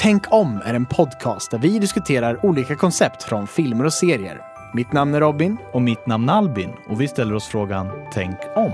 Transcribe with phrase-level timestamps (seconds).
[0.00, 4.40] Tänk om är en podcast där vi diskuterar olika koncept från filmer och serier.
[4.74, 5.56] Mitt namn är Robin.
[5.72, 8.72] Och mitt namn är Albin och vi ställer oss frågan Tänk om.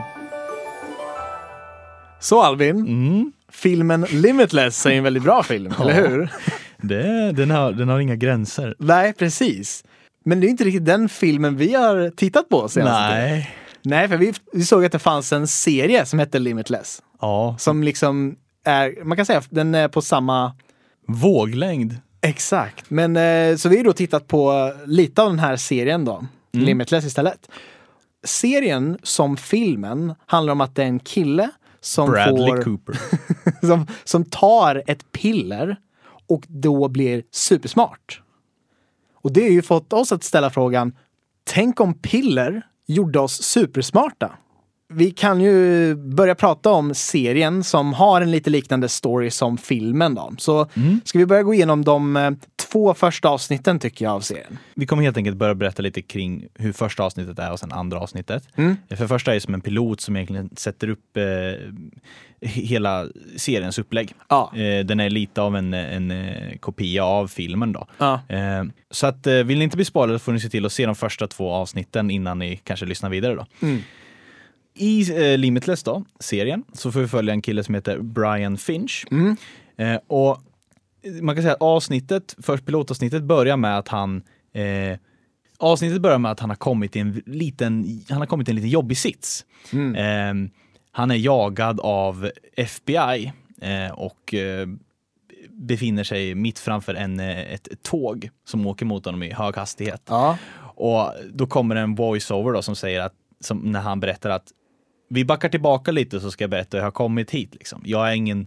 [2.21, 3.33] Så Albin, Mm.
[3.53, 6.33] filmen Limitless är en väldigt bra film, eller hur?
[6.77, 8.75] Det, den, har, den har inga gränser.
[8.79, 9.85] Nej, precis.
[10.25, 13.29] Men det är inte riktigt den filmen vi har tittat på senaste tiden.
[13.29, 13.51] Nej.
[13.83, 17.03] Nej, för vi, vi såg att det fanns en serie som hette Limitless.
[17.21, 20.53] Ja, Som liksom är, man kan säga, den är på samma
[21.07, 21.97] våglängd.
[22.21, 22.91] Exakt.
[22.91, 26.27] Men eh, så vi har då tittat på lite av den här serien då.
[26.53, 26.67] Mm.
[26.67, 27.49] Limitless istället.
[28.25, 31.51] Serien som filmen handlar om att det är en kille
[31.81, 32.99] som, Bradley får, Cooper.
[33.67, 35.77] som, som tar ett piller
[36.29, 38.23] och då blir supersmart.
[39.15, 40.97] Och det har ju fått oss att ställa frågan,
[41.45, 44.33] tänk om piller gjorde oss supersmarta?
[44.89, 50.15] Vi kan ju börja prata om serien som har en lite liknande story som filmen
[50.15, 50.33] då.
[50.39, 50.69] Så
[51.05, 52.31] ska vi börja gå igenom de eh,
[52.71, 54.59] två första avsnitten tycker jag av serien.
[54.75, 58.01] Vi kommer helt enkelt börja berätta lite kring hur första avsnittet är och sen andra
[58.01, 58.49] avsnittet.
[58.57, 58.77] Mm.
[58.89, 61.25] För första är det som en pilot som egentligen sätter upp eh,
[62.41, 63.07] hela
[63.37, 64.15] seriens upplägg.
[64.29, 64.53] Ja.
[64.57, 67.87] Eh, den är lite av en, en eh, kopia av filmen då.
[67.99, 68.21] Ja.
[68.29, 70.87] Eh, så att eh, vill ni inte bli spoilade får ni se till att se
[70.87, 73.47] de första två avsnitten innan ni kanske lyssnar vidare då.
[73.63, 73.83] Mm.
[74.77, 79.07] I eh, Limitless då, serien, så får vi följa en kille som heter Brian Finch.
[79.11, 79.37] Mm.
[79.77, 80.43] Eh, och
[81.21, 84.99] man kan säga att avsnittet, först pilotavsnittet börjar med att han eh,
[85.59, 88.57] Avsnittet börjar med att han har kommit i en liten, han har kommit i en
[88.57, 89.45] liten jobbig sits.
[89.73, 89.95] Mm.
[89.95, 90.51] Eh,
[90.91, 94.69] han är jagad av FBI eh, och eh,
[95.51, 100.03] befinner sig mitt framför en, eh, ett tåg som åker mot honom i hög hastighet.
[100.09, 100.39] Ja.
[100.59, 104.53] Och då kommer en voiceover då som säger att, som när han berättar att
[105.09, 107.55] vi backar tillbaka lite så ska jag berätta hur jag har kommit hit.
[107.55, 107.83] Liksom.
[107.85, 108.47] Jag är ingen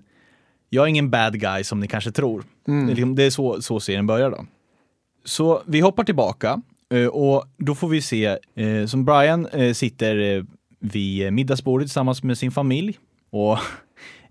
[0.70, 2.44] jag är ingen bad guy som ni kanske tror.
[2.66, 4.46] Det är, liksom, det är så, så serien börjar då.
[5.26, 6.62] Så vi hoppar tillbaka
[6.94, 10.46] eh, och då får vi se eh, som Brian eh, sitter
[10.80, 12.98] vid middagsbordet tillsammans med sin familj.
[13.30, 13.58] Och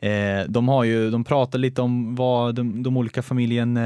[0.49, 3.79] de har ju, de pratar lite om vad de, de olika familjen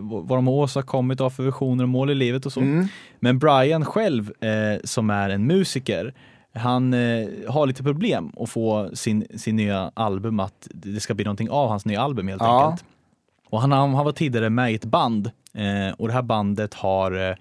[0.00, 2.60] vad de har åstadkommit av för visioner och mål i livet och så.
[2.60, 2.86] Mm.
[3.20, 4.32] Men Brian själv,
[4.84, 6.14] som är en musiker,
[6.58, 11.24] han eh, har lite problem att få sin, sin nya album att det ska bli
[11.24, 12.64] någonting av hans nya album helt Ja.
[12.70, 12.84] enkelt.
[13.50, 17.12] Och han, han var tidigare med i ett band eh, och det här bandet har,
[17.12, 17.34] eh,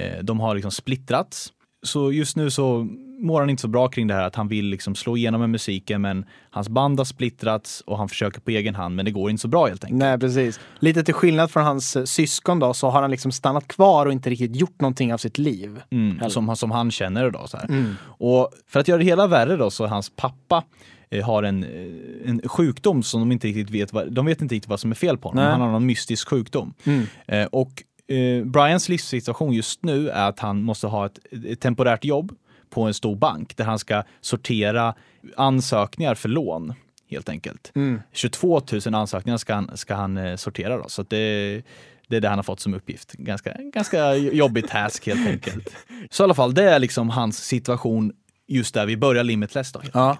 [0.00, 1.52] eh, de har liksom splittrats.
[1.82, 2.88] Så just nu så
[3.20, 5.50] mår han inte så bra kring det här att han vill liksom slå igenom med
[5.50, 9.30] musiken men hans band har splittrats och han försöker på egen hand men det går
[9.30, 9.98] inte så bra helt enkelt.
[9.98, 10.60] Nej, precis.
[10.78, 14.12] Lite till skillnad från hans eh, syskon då så har han liksom stannat kvar och
[14.12, 15.80] inte riktigt gjort någonting av sitt liv.
[15.90, 17.46] Mm, som, han- som han känner det då.
[17.46, 17.58] Så.
[17.68, 17.94] Mm.
[18.04, 20.64] Och för att göra det hela värre då så hans pappa
[21.10, 24.54] eh, har en, eh, en sjukdom som de inte riktigt vet vad, de vet inte
[24.54, 25.44] riktigt vad som är fel på honom.
[25.44, 25.52] Nej.
[25.52, 26.74] Han har någon mystisk sjukdom.
[26.84, 27.48] Mm.
[27.52, 32.36] Och eh, Brians livssituation just nu är att han måste ha ett, ett temporärt jobb
[32.70, 34.94] på en stor bank där han ska sortera
[35.36, 36.74] ansökningar för lån
[37.10, 37.72] helt enkelt.
[37.74, 38.00] Mm.
[38.12, 41.62] 22 000 ansökningar ska han, ska han eh, sortera då, så det,
[42.08, 43.12] det är det han har fått som uppgift.
[43.12, 45.76] Ganska, ganska jobbig task helt enkelt.
[46.10, 48.12] Så i alla fall, det är liksom hans situation
[48.46, 49.80] just där vi börjar Limitless då.
[49.92, 50.16] Ja.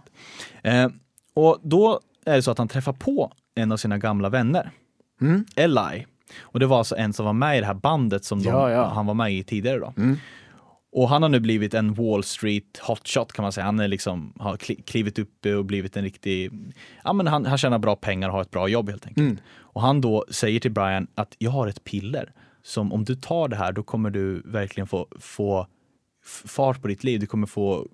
[0.62, 0.88] Eh,
[1.34, 4.70] och då är det så att han träffar på en av sina gamla vänner,
[5.20, 5.44] Mm.
[5.56, 6.06] Eli.
[6.41, 8.70] Och det var alltså en som var med i det här bandet som de, Ja,
[8.70, 8.84] ja.
[8.84, 9.92] han var med i tidigare då.
[9.97, 10.16] Mm.
[10.92, 13.64] Och han har nu blivit en Wall Street hotshot kan man säga.
[13.64, 16.50] Han är liksom, har kli- klivit upp och blivit en riktig,
[17.04, 19.25] ja men han, han tjänar bra pengar och har ett bra jobb helt enkelt.
[19.26, 19.38] Mm.
[19.59, 22.32] Och han då säger till Brian att jag har ett piller
[22.62, 25.66] som om du tar det här då kommer du verkligen få, få
[26.44, 27.20] fart på ditt liv.
[27.20, 27.86] Du kommer få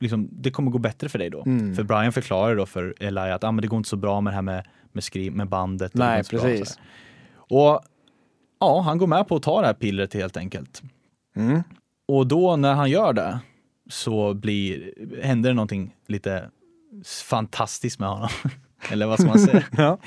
[0.00, 1.42] Liksom, det kommer gå bättre för dig då.
[1.46, 1.74] Mm.
[1.74, 4.30] För Brian förklarar då för Eli att ah, men det går inte så bra med
[4.32, 5.94] det här med, med, skriv, med bandet.
[5.94, 6.68] Nej, precis.
[6.68, 6.80] så.
[7.50, 7.80] Och
[8.60, 10.82] ja, han går med på att ta det här pillret helt enkelt.
[11.36, 11.62] Mm.
[12.08, 13.38] Och då när han gör det
[13.90, 16.50] så blir, händer det någonting lite
[17.24, 18.28] fantastiskt med honom.
[18.90, 19.62] Eller vad ska man säga?
[19.76, 19.98] Ja.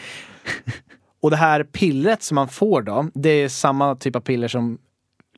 [1.22, 4.78] Och det här pillret som man får då, det är samma typ av piller som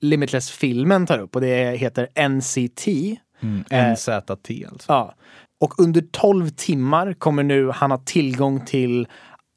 [0.01, 2.87] Limitless-filmen tar upp och det heter NCT.
[3.39, 3.63] Mm.
[3.69, 4.29] Eh, NZT
[4.71, 4.85] alltså.
[4.87, 5.15] Ja.
[5.59, 9.07] Och under 12 timmar kommer nu han ha tillgång till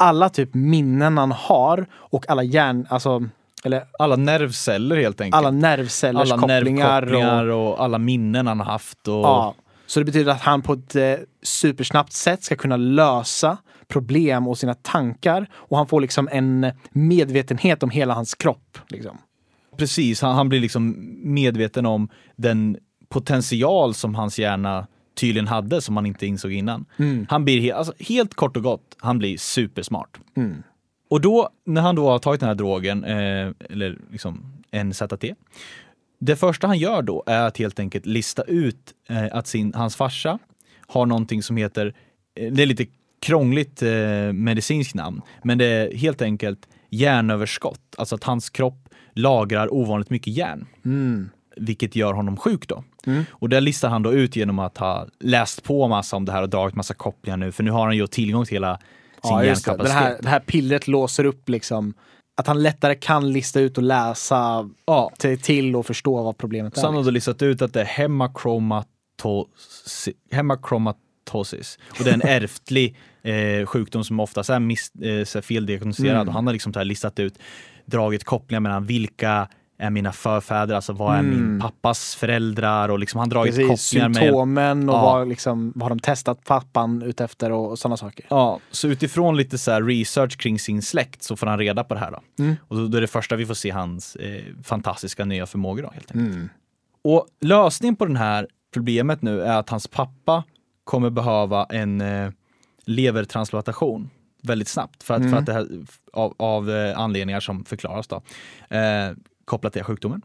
[0.02, 3.22] alla typ minnen han har och alla hjärn, alltså,
[3.64, 5.38] eller Alla nervceller helt enkelt.
[5.38, 7.50] alla nervcellers alla kopplingar.
[7.50, 7.84] Och, och...
[7.84, 9.08] alla minnen han har haft.
[9.08, 9.14] Och...
[9.14, 9.54] ja.
[9.86, 13.56] Så det betyder att han på ett eh, supersnabbt sätt ska kunna lösa
[13.88, 18.78] problem och sina tankar och han får liksom en medvetenhet om hela hans kropp.
[18.88, 19.18] Liksom.
[19.76, 22.76] Precis, han, han blir liksom medveten om den
[23.08, 26.84] potential som hans hjärna tydligen hade som man inte insåg innan.
[27.28, 30.20] Han blir he- alltså, helt kort och gott, han blir supersmart.
[30.36, 30.62] Mm.
[31.10, 34.44] Och då, när han då har tagit den här drogen, eh, eller liksom
[34.84, 35.24] NZT,
[36.18, 39.96] det första han gör då är att helt enkelt lista ut eh, att sin, hans
[39.96, 40.38] farsa
[40.86, 41.94] har någonting som heter,
[42.34, 42.86] eh, det är lite
[43.20, 49.74] krångligt eh, medicinskt namn, men det är helt enkelt järnöverskott, alltså att hans kropp lagrar
[49.74, 50.66] ovanligt mycket järn.
[50.84, 51.30] Mm.
[51.56, 52.84] Vilket gör honom sjuk då.
[53.06, 53.24] Mm.
[53.30, 56.42] Och det listar han då ut genom att ha läst på massa om det här
[56.42, 58.86] och dragit massa kopplingar nu, för nu har han ju tillgång till hela sin
[59.22, 59.70] Ja, just det.
[59.70, 60.02] Det hjärnkapacitet.
[60.02, 61.94] här, det här pillret låser upp liksom
[62.36, 65.12] att han lättare kan lista ut och läsa Ja,
[65.42, 66.84] till, och förstå vad problemet så är.
[66.86, 71.78] han har då listat ut att det är hemachromatosis, hemachromatosis.
[71.98, 76.16] Och det är en ärftlig eh, sjukdom som oftast är mis, eh, så feldiagnostiserad.
[76.16, 76.28] Mm.
[76.28, 77.38] Och han har liksom så listat ut,
[77.86, 79.48] dragit kopplingar mellan vilka
[79.82, 81.30] är mina förfäder, alltså vad är Mm.
[81.50, 85.02] min pappas föräldrar och liksom han dragit Precis, kopplingar med symptomen och Ja.
[85.02, 88.26] vad, liksom, vad har de testat pappan utefter och, och sådana saker.
[88.28, 91.94] Ja, så utifrån lite så här research kring sin släkt så får han reda på
[91.94, 92.20] det här då.
[92.44, 92.56] Mm.
[92.68, 96.10] Och då, är det första vi får se hans eh, fantastiska nya förmågor då helt
[96.10, 96.34] enkelt.
[96.34, 96.48] Mm.
[97.04, 100.44] Och lösningen på det här problemet nu är att hans pappa
[100.84, 102.30] kommer behöva en eh,
[102.86, 104.10] levertransplantation
[104.42, 105.38] väldigt snabbt för att, för Mm.
[105.38, 105.66] att det här,
[106.12, 108.16] av, av eh, anledningar som förklaras då,
[108.76, 109.10] eh,
[109.52, 110.22] kopplat till sjukdomen.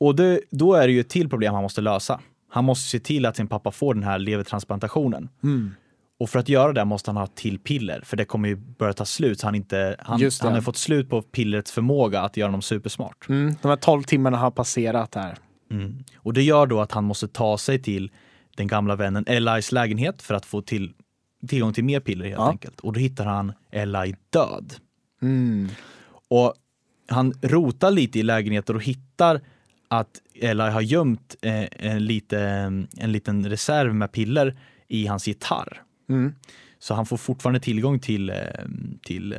[0.00, 2.20] Och det, då är det ju ett till problem han måste lösa.
[2.50, 5.28] Han måste se till att sin pappa får den här levertransplantationen.
[5.42, 5.74] Mm.
[6.18, 8.92] Och för att göra det måste han ha till piller, för det kommer ju börja
[8.92, 9.40] ta slut.
[9.40, 13.28] Så han, inte, han, han har fått slut på pillerets förmåga att göra honom supersmart.
[13.28, 13.54] Mm.
[13.62, 15.38] De här 12 timmarna har passerat här.
[15.70, 16.04] Mm.
[16.16, 18.10] Och det gör då att han måste ta sig till
[18.56, 20.92] den gamla vännen Elis lägenhet för att få till,
[21.48, 22.50] tillgång till mer piller helt Ja.
[22.50, 22.80] enkelt.
[22.80, 24.74] Och då hittar han Eli död.
[25.22, 25.68] Mm.
[26.28, 26.54] Och
[27.08, 29.40] han rotar lite i lägenheten och hittar
[29.88, 32.40] att Eli har gömt eh, en, lite,
[32.96, 34.56] en liten reserv med piller
[34.88, 35.82] i hans gitarr.
[36.08, 36.34] Mm.
[36.78, 38.36] Så han får fortfarande tillgång till, eh,
[39.02, 39.38] till eh,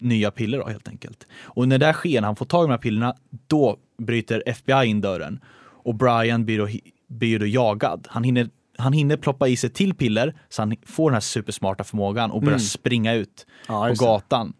[0.00, 1.26] nya piller då, helt enkelt.
[1.42, 3.14] Och när det sker, när han får tag i de här pillerna,
[3.46, 5.40] då bryter FBI in dörren.
[5.84, 6.68] Och Brian blir då,
[7.08, 8.06] blir då jagad.
[8.10, 8.48] Han hinner,
[8.78, 12.40] han hinner ploppa i sig till piller så han får den här supersmarta förmågan och
[12.40, 12.60] börjar Mm.
[12.60, 14.52] springa ut Ja, på gatan.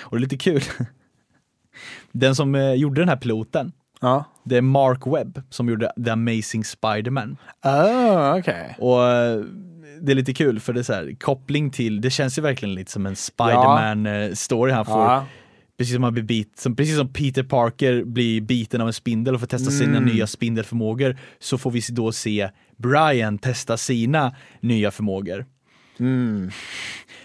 [0.00, 0.62] Och det är lite kul.
[2.12, 4.24] Den som eh, gjorde den här piloten, Ja.
[4.44, 7.36] det är Mark Webb som gjorde The Amazing Spider-Man.
[7.64, 8.76] Oh, okej.
[8.78, 9.40] Och eh,
[10.00, 12.74] det är lite kul för det är så här, koppling till, det känns ju verkligen
[12.74, 14.94] lite som en Spider-Man-story han får.
[15.00, 15.26] Ja.
[15.78, 19.34] Precis som, han blir bit, som, precis som Peter Parker blir biten av en spindel
[19.34, 20.04] och får testa sina Mm.
[20.04, 25.46] nya spindelförmågor så får vi då se Brian testa sina nya förmågor.
[25.98, 26.50] Mm.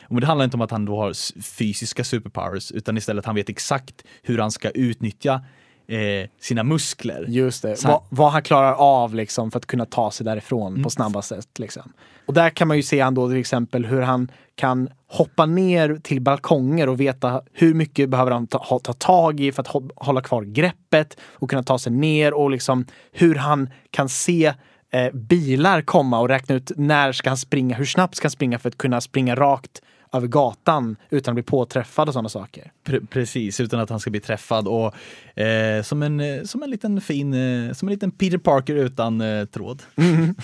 [0.09, 3.35] Men det handlar inte om att han då har fysiska superpowers utan istället att han
[3.35, 5.41] vet exakt hur han ska utnyttja
[5.87, 7.25] eh, sina muskler.
[7.27, 7.75] Just det.
[7.75, 10.83] Så här- Vad, han klarar av liksom för att kunna ta sig därifrån Mm.
[10.83, 11.59] på snabba sätt.
[11.59, 11.93] Liksom.
[12.25, 15.95] Och där kan man ju se han då till exempel hur han kan hoppa ner
[16.03, 19.91] till balkonger och veta hur mycket behöver han ta, ta tag i för att hå-
[19.95, 24.53] hålla kvar greppet och kunna ta sig ner och liksom hur han kan se
[24.91, 28.59] eh, bilar komma och räkna ut när ska han springa, hur snabbt ska han springa
[28.59, 29.81] för att kunna springa rakt
[30.13, 32.71] över gatan utan att bli påträffad och sådana saker.
[32.85, 34.95] Pre- precis, utan att han ska bli träffad och
[35.41, 39.21] eh, som, en, eh, som en liten fin, eh, som en liten Peter Parker utan
[39.21, 39.83] eh, tråd.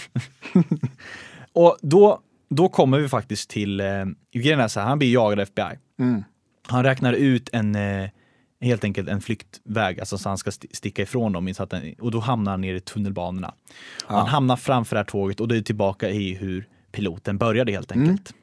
[1.53, 2.19] och då,
[2.49, 5.77] då kommer vi faktiskt till, eh, grejen är så här, han blir jagad av FBI.
[5.99, 6.23] Mm.
[6.67, 8.09] Han räknar ut en, eh,
[8.63, 11.93] helt enkelt en flyktväg, alltså så han ska sti- sticka ifrån dem, så att den,
[11.99, 13.53] och då hamnar han nere i tunnelbanorna.
[14.05, 17.71] Och Han hamnar framför det här tåget och det är tillbaka i hur piloten började
[17.71, 18.33] helt enkelt.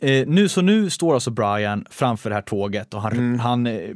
[0.00, 3.90] Eh, nu, så nu står alltså Brian framför det här tåget och han, han eh,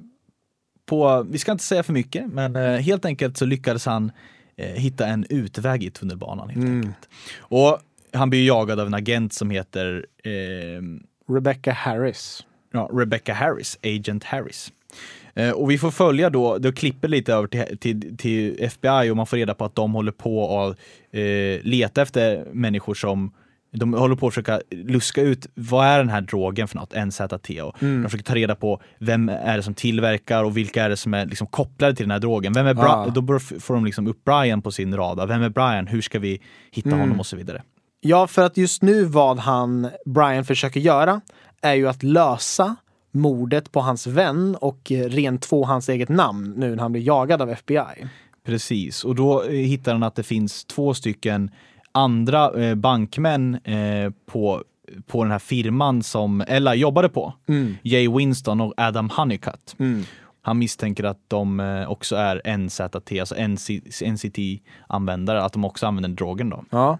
[0.86, 4.12] på, vi ska inte säga för mycket, men eh, helt enkelt så lyckades han
[4.56, 7.08] eh, hitta en utväg i tunnelbanan helt enkelt.
[7.38, 7.78] Och
[8.12, 10.82] han blir jagad av en agent som heter eh,
[11.34, 12.46] Rebecca Harris.
[12.72, 14.72] ja, Rebecca Harris, Agent Harris.
[15.34, 19.16] Eh, och vi får följa då, då klipper lite över till, till, till FBI och
[19.16, 20.76] man får reda på att de håller på att
[21.14, 23.32] eh, leta efter människor som
[23.72, 27.50] de håller på att försöka luska ut vad är den här drogen för något, NZT.
[27.62, 30.96] Och De försöker ta reda på vem är det som tillverkar och vilka är det
[30.96, 32.52] som är liksom kopplade till den här drogen.
[32.52, 33.10] Vem är Bra- Ah.
[33.10, 35.26] Då får de liksom upp Brian på sin radar.
[35.26, 35.86] Vem är Brian?
[35.86, 37.62] Hur ska vi hitta honom och så vidare.
[38.00, 41.20] Ja, för att just nu vad han, Brian försöker göra
[41.62, 42.76] är ju att lösa
[43.10, 47.02] mordet på hans vän och eh, rent två hans eget namn nu när han blir
[47.02, 48.06] jagad av FBI.
[48.44, 51.50] Precis, och då eh, hittar han att det finns två stycken
[51.92, 53.58] andra eh, bankmän
[54.26, 54.62] på,
[55.06, 57.34] på den här firman som Ella jobbade på.
[57.82, 59.76] Jay Winston och Adam Honeycutt.
[60.42, 66.50] Han misstänker att de också är NZT, alltså NC, NCT-användare, att de också använder drogen
[66.50, 66.64] då.
[66.70, 66.98] Ja.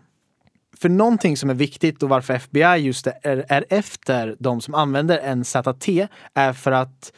[0.77, 5.35] För någonting som är viktigt och varför FBI just är, är efter de som använder
[5.37, 5.89] NZT
[6.35, 7.13] är för att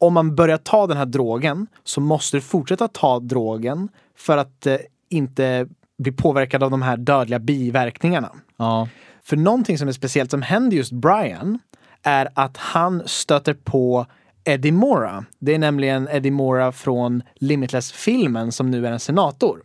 [0.00, 4.66] om man börjar ta den här drogen så måste du fortsätta ta drogen för att
[4.66, 4.76] eh,
[5.08, 5.66] inte
[5.98, 8.32] bli påverkad av de här dödliga biverkningarna.
[8.56, 8.88] Ja.
[9.22, 11.58] För någonting som är speciellt som händer just Brian
[12.02, 14.06] är att han stöter på
[14.44, 15.24] Eddie Mora.
[15.38, 19.62] Det är nämligen Eddie Mora från Limitless-filmen som nu är en senator.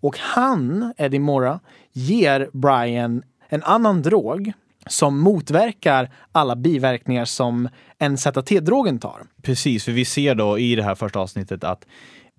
[0.00, 1.60] Och han, Eddie Mora,
[1.92, 4.52] ger Brian en annan drog
[4.86, 7.68] som motverkar alla biverkningar som
[8.10, 9.22] NZT-drogen tar.
[9.42, 11.86] Precis, för vi ser då i det här första avsnittet att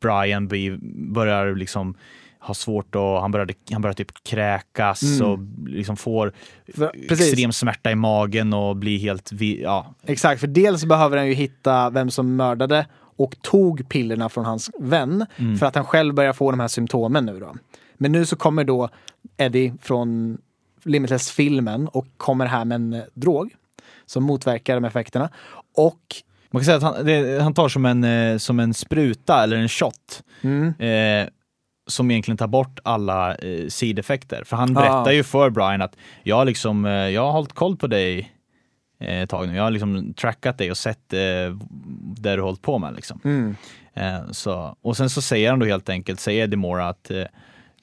[0.02, 0.48] Brian
[1.14, 1.96] börjar liksom
[2.40, 6.34] ha svårt och han börjar, han börjar typ kräkas och liksom får
[7.10, 7.28] precis.
[7.28, 11.90] extrem smärta i magen och blir helt, ja, Exakt, för dels behöver han ju hitta
[11.90, 15.26] vem som mördade och tog pillerna från hans vän
[15.60, 17.56] för att han själv börjar få de här symptomen nu då.
[17.98, 18.90] Men nu så kommer då
[19.38, 20.38] Eddie från
[20.84, 23.54] Limitless-filmen och kommer här med en eh, drog
[24.06, 25.30] som motverkar de effekterna.
[25.78, 26.00] Och
[26.52, 29.58] Man kan säga att han, det, han tar som en, eh, som en spruta eller
[29.58, 30.24] en shot.
[30.80, 31.28] Eh,
[31.90, 34.44] som egentligen tar bort alla eh, sideffekter.
[34.44, 35.12] För han berättar Ah.
[35.12, 38.32] ju för Brian att jag, liksom, eh, jag har hållit koll på dig
[39.02, 39.56] ett tag nu.
[39.56, 41.20] Jag har liksom trackat dig och sett eh,
[42.18, 42.96] där du hållit på med.
[42.96, 43.20] Liksom.
[43.24, 43.56] mm,
[43.94, 47.24] Eh, så, och sen så säger han då helt enkelt, säger Eddie Moore att eh,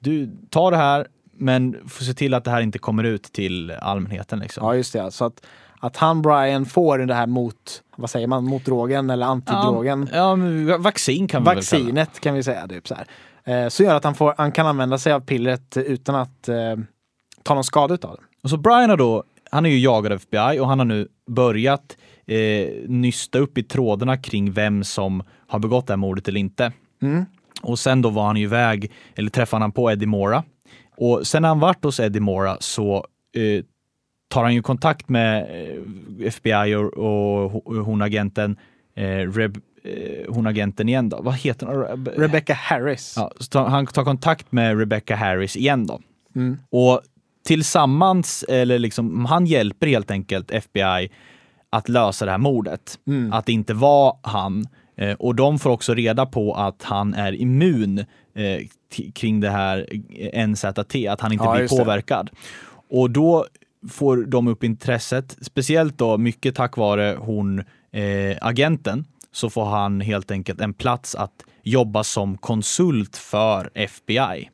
[0.00, 3.70] du tar det här men får se till att det här inte kommer ut till
[3.70, 4.38] allmänheten.
[4.38, 4.66] Liksom.
[4.66, 5.10] ja, just det.
[5.10, 5.46] Så att,
[5.80, 10.08] att han, Brian, får det här mot, vad säger man, mot drogen eller antidrogen.
[10.12, 11.84] Ja, ja, vaccin kan vi väl kalla det.
[11.84, 12.68] Vaccinet kan vi säga.
[12.68, 13.06] Typ så, här.
[13.64, 16.76] Eh, så gör att han, får, han kan använda sig av pillret utan att eh,
[17.42, 18.22] ta någon skada utav det.
[18.42, 21.09] Och så Brian har då, han är ju jagad av FBI och han har nu
[21.26, 26.40] börjat eh, nysta upp i trådarna kring vem som har begått det här mordet eller
[26.40, 26.73] inte.
[27.62, 30.45] Och sen då var han ju iväg, eller träffade han på Eddie Mora.
[30.97, 33.64] Och sen när han varit hos Eddie Mora så eh,
[34.28, 38.57] tar han ju kontakt med eh, FBI och, och ho- hon agenten,
[38.97, 41.21] eh, Reb, eh, hon agenten igen då.
[41.23, 42.05] Vad heter hon?
[42.07, 43.14] Rebecca Harris.
[43.17, 46.00] Ja, tar, han tar kontakt med Rebecca Harris igen då.
[46.37, 46.59] Mm.
[46.71, 47.00] Och
[47.49, 51.11] tillsammans, eller liksom, han hjälper helt enkelt FBI
[51.71, 52.99] att lösa det här mordet.
[53.07, 53.33] Mm.
[53.33, 54.67] Att det inte var han.
[54.97, 57.99] Eh, och de får också reda på att han är immun
[58.35, 58.61] eh,
[59.14, 59.87] kring det här
[60.47, 61.83] NZT, att han inte Ja, blir just det.
[61.83, 62.31] påverkad.
[62.90, 63.47] Och då
[63.90, 67.59] får de upp intresset, speciellt då mycket tack vare hon,
[67.93, 71.32] eh, agenten, så får han helt enkelt en plats att
[71.62, 74.50] jobba som konsult för FBI.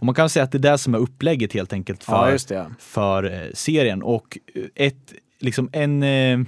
[0.00, 2.20] Och man kan säga att det är det som är upplägget helt enkelt Mm.
[2.20, 2.70] Ja, för, det.
[2.78, 4.02] för eh, serien.
[4.02, 6.02] Och eh, ett, liksom en...
[6.02, 6.40] Eh,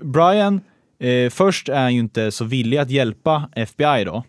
[0.00, 0.60] Brian,
[0.98, 4.24] eh, först är han ju inte så villig att hjälpa FBI då.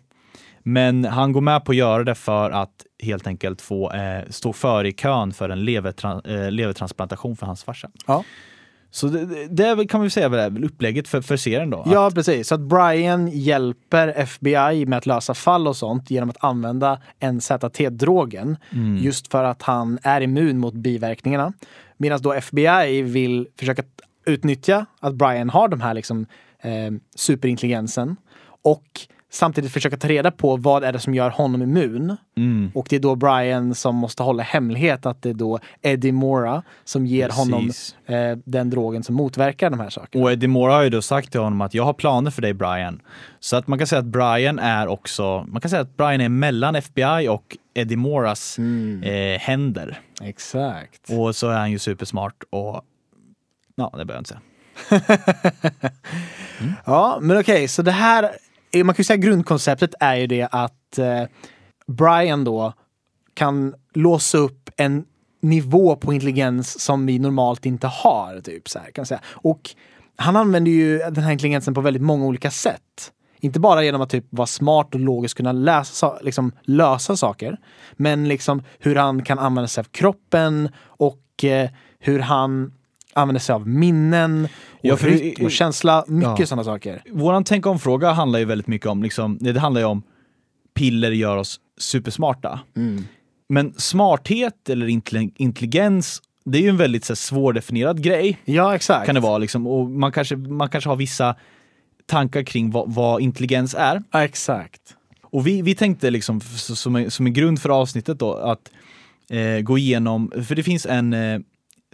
[0.62, 4.52] Men han går med på att göra det för att helt enkelt få eh, stå
[4.52, 7.90] före i kön för en levertran- eh, levertransplantation för hans farsa.
[8.06, 8.24] Ja.
[8.90, 11.82] Så det, det- kan vi säga är väl upplägget för, för serien då.
[11.86, 12.48] Ja, precis.
[12.48, 18.56] Så att Brian hjälper FBI med att lösa fall och sånt genom att använda NZT-drogen.
[19.00, 21.52] Just för att han är immun mot biverkningarna.
[21.96, 23.82] Medan då FBI vill försöka
[24.26, 26.26] utnyttja att Brian har de här liksom,
[26.60, 28.16] eh, superintelligensen.
[28.62, 28.84] Och
[29.30, 32.16] samtidigt försöka ta reda på vad är det som gör honom immun.
[32.36, 32.70] Mm.
[32.74, 36.62] Och det är då Brian som måste hålla hemlighet att det är då Eddie Mora
[36.84, 37.96] som ger honom Precis.
[38.06, 40.24] eh, den drogen som motverkar de här sakerna.
[40.24, 42.54] Och Eddie Moore har ju då sagt till honom att jag har planer för dig
[42.54, 43.00] Brian.
[43.40, 46.28] Så att man kan säga att Brian är också, man kan säga att Brian är
[46.28, 50.00] mellan FBI och Eddie Moras eh, händer.
[50.22, 51.10] Exakt.
[51.10, 52.82] Och så är han ju supersmart och
[53.76, 54.40] ja, det behöver jag inte säga.
[56.84, 58.30] Ja, men okej, så det här, är-
[58.72, 61.22] Eh, man kan ju säga grundkonceptet är ju det att eh,
[61.86, 62.72] Brian då
[63.34, 65.04] kan låsa upp en
[65.40, 68.40] nivå på intelligens som vi normalt inte har.
[68.40, 69.20] Typ, så här, kan säga.
[69.26, 69.70] Och
[70.16, 73.12] han använder ju den här intelligensen på väldigt många olika sätt.
[73.40, 77.56] Inte bara genom att typ vara smart och logiskt kunna läsa, liksom, lösa saker.
[77.92, 82.72] Men liksom hur han kan använda sig av kroppen och eh, hur han
[83.18, 86.04] använder sig av minnen och Ja, för- rytm och känsla.
[86.08, 86.46] Mycket Ja.
[86.46, 87.02] sådana saker.
[87.12, 90.02] Våran tänk om-fråga handlar ju väldigt mycket om, liksom, det handlar ju om
[90.74, 92.60] piller gör oss supersmarta.
[93.48, 98.38] Men smarthet eller intelli- intelligens, det är ju en väldigt så här, svårdefinierad grej.
[98.44, 99.06] Ja, exakt.
[99.06, 99.66] kan det vara liksom.
[99.66, 101.34] Och man kanske, man kanske har vissa
[102.06, 104.02] tankar kring vad, vad intelligens är.
[104.12, 104.80] Ja, exakt.
[105.22, 108.70] Och vi, vi tänkte liksom som en, som en grund för avsnittet då att
[109.30, 111.40] eh, gå igenom, för det finns en eh,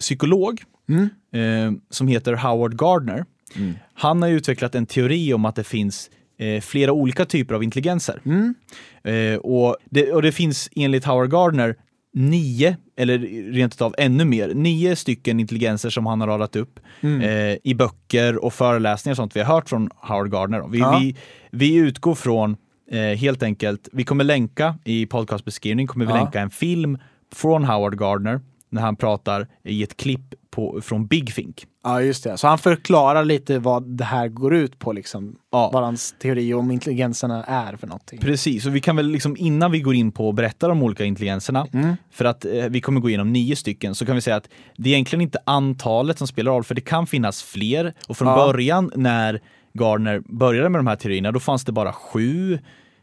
[0.01, 3.25] psykolog eh, som heter Howard Gardner.
[3.95, 8.21] Han har utvecklat en teori om att det finns eh, flera olika typer av intelligenser.
[9.05, 11.77] Eh, och, det, och det finns enligt Howard Gardner
[12.17, 13.19] nio, eller
[13.53, 17.21] rent utav ännu mer, nio stycken intelligenser som han har radat upp Mm.
[17.21, 20.63] eh, i böcker och föreläsningar och sånt vi har hört från Howard Gardner.
[20.71, 20.99] Vi, Ja.
[21.01, 21.17] vi,
[21.51, 22.57] vi utgår från
[22.91, 26.17] eh, helt enkelt, vi kommer länka i podcastbeskrivningen, kommer vi Ja.
[26.17, 26.99] länka en film
[27.35, 28.41] från Howard Gardner
[28.75, 31.67] när han pratar i ett klipp på, från Big Think.
[31.85, 32.37] Ja, just det.
[32.39, 35.37] Så han förklarar lite vad det här går ut på, liksom.
[35.53, 35.71] Ja.
[35.73, 38.19] Vad hans teori om intelligenserna är för någonting.
[38.21, 41.05] Precis, och vi kan väl liksom innan vi går in på att berätta de olika
[41.05, 41.97] intelligenserna, Mm.
[42.11, 44.89] för att eh, vi kommer gå igenom nio stycken, så kan vi säga att det
[44.91, 47.93] är egentligen inte antalet som spelar roll, för det kan finnas fler.
[48.09, 48.37] Och från Ja.
[48.37, 49.41] början när
[49.73, 52.59] Gardner började med de här teorierna, då fanns det bara sju.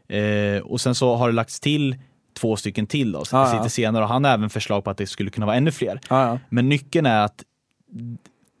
[0.08, 1.96] Eh, och sen så har det lagts till
[2.34, 3.58] två stycken till då, så Ja, ja.
[3.58, 4.02] lite senare.
[4.02, 6.00] Och han har även förslag på att det skulle kunna vara ännu fler.
[6.10, 6.38] Ja, ja.
[6.48, 7.44] Men nyckeln är att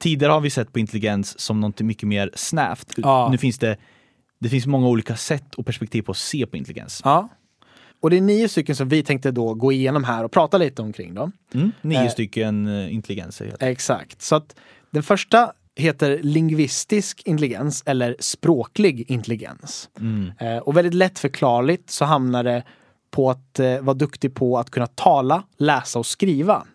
[0.02, 2.92] tidigare har vi sett på intelligens som något mycket mer snävt.
[2.96, 3.28] Ja.
[3.30, 3.76] Nu finns det,
[4.40, 7.00] det finns många olika sätt och perspektiv på att se på intelligens.
[7.04, 7.28] ja.
[8.00, 10.82] Och det är nio stycken som vi tänkte då gå igenom här och prata lite
[10.82, 11.14] omkring.
[11.14, 11.30] Då.
[11.54, 12.08] Mm, nio Eh.
[12.08, 13.56] stycken eh, intelligenser.
[13.60, 14.22] Exakt.
[14.22, 14.56] Så att
[14.90, 19.90] den första heter lingvistisk intelligens eller språklig intelligens.
[20.00, 20.32] Mm.
[20.38, 22.62] Eh, och väldigt lätt förklarligt så hamnar det
[23.12, 26.66] på att eh, vara duktig på att kunna tala, läsa och skriva.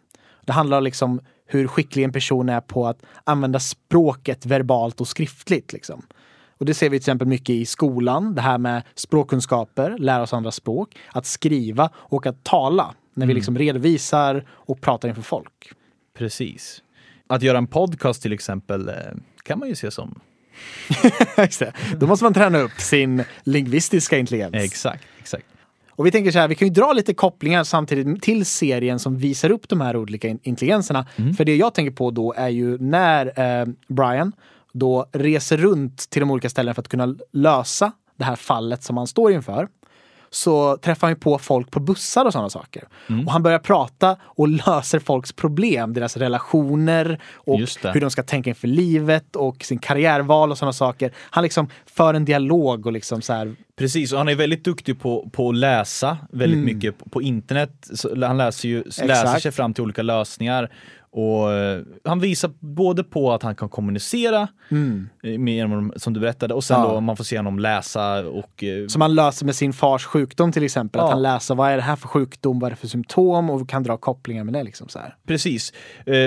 [0.45, 5.73] Det handlar liksom hur skicklig en person är på att använda språket verbalt och skriftligt.
[5.73, 6.05] Liksom.
[6.57, 10.33] Och det ser vi till exempel mycket i skolan, det här med språkkunskaper, lära oss
[10.33, 15.71] andra språk, att skriva och att tala när vi liksom redovisar och pratar inför folk.
[16.17, 16.83] Precis.
[17.27, 18.95] Att göra en podcast till exempel eh,
[19.43, 20.19] kan man ju se som.
[21.97, 24.55] Då måste man träna upp sin lingvistiska intelligens.
[24.55, 25.45] Exakt, exakt.
[25.97, 29.17] Och vi tänker så här, vi kan ju dra lite kopplingar samtidigt till serien som
[29.17, 31.05] visar upp de här olika in- intelligenserna.
[31.37, 33.25] För det jag tänker på då är ju när
[33.61, 34.31] eh, Brian
[34.73, 38.97] då reser runt till de olika ställena för att kunna lösa det här fallet som
[38.97, 39.67] han står inför.
[40.29, 42.83] Så träffar han ju på folk på bussar och sådana saker.
[43.25, 47.59] Och han börjar prata och löser folks problem, deras relationer och
[47.93, 51.11] hur de ska tänka inför livet och sin karriärval och sådana saker.
[51.17, 54.99] Han liksom för en dialog och liksom så här Precis, och han är väldigt duktig
[54.99, 57.89] på, på att läsa väldigt mycket på, på internet.
[57.93, 59.41] Så han läser, ju, läser Exakt.
[59.41, 60.71] sig fram till olika lösningar.
[61.17, 64.47] Och eh, han visar både på att han kan kommunicera
[65.23, 66.93] eh, med som du berättade och sen Ja.
[66.93, 70.51] då man får se honom läsa och eh, Som han löser med sin fars sjukdom
[70.51, 70.99] till exempel.
[70.99, 71.05] Ja.
[71.05, 73.69] Att han läser vad är det här för sjukdom, vad är det för symptom och
[73.69, 74.63] kan dra kopplingar med det.
[74.63, 75.15] Liksom så här.
[75.27, 75.73] Precis.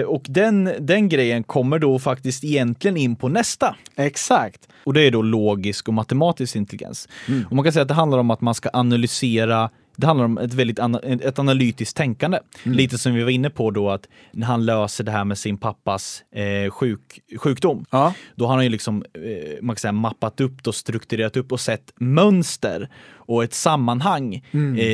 [0.06, 3.76] Och den, den grejen kommer då faktiskt egentligen in på nästa.
[3.96, 4.68] Exakt.
[4.84, 7.08] Och det är då logisk och matematisk intelligens.
[7.50, 9.70] Och man kan säga att det handlar om att man ska analysera
[10.00, 12.38] det handlar om ett väldigt ana ett analytiskt tänkande.
[12.62, 15.56] Lite som vi var inne på då att när han löser det här med sin
[15.58, 17.84] pappas eh, sjuk sjukdom.
[17.90, 18.14] Ja.
[18.34, 21.60] Då har han ju liksom eh, man kan säga, mappat upp och strukturerat upp och
[21.60, 22.88] sett mönster
[23.30, 24.44] och ett sammanhang.
[24.50, 24.78] Mm.
[24.78, 24.84] Eh,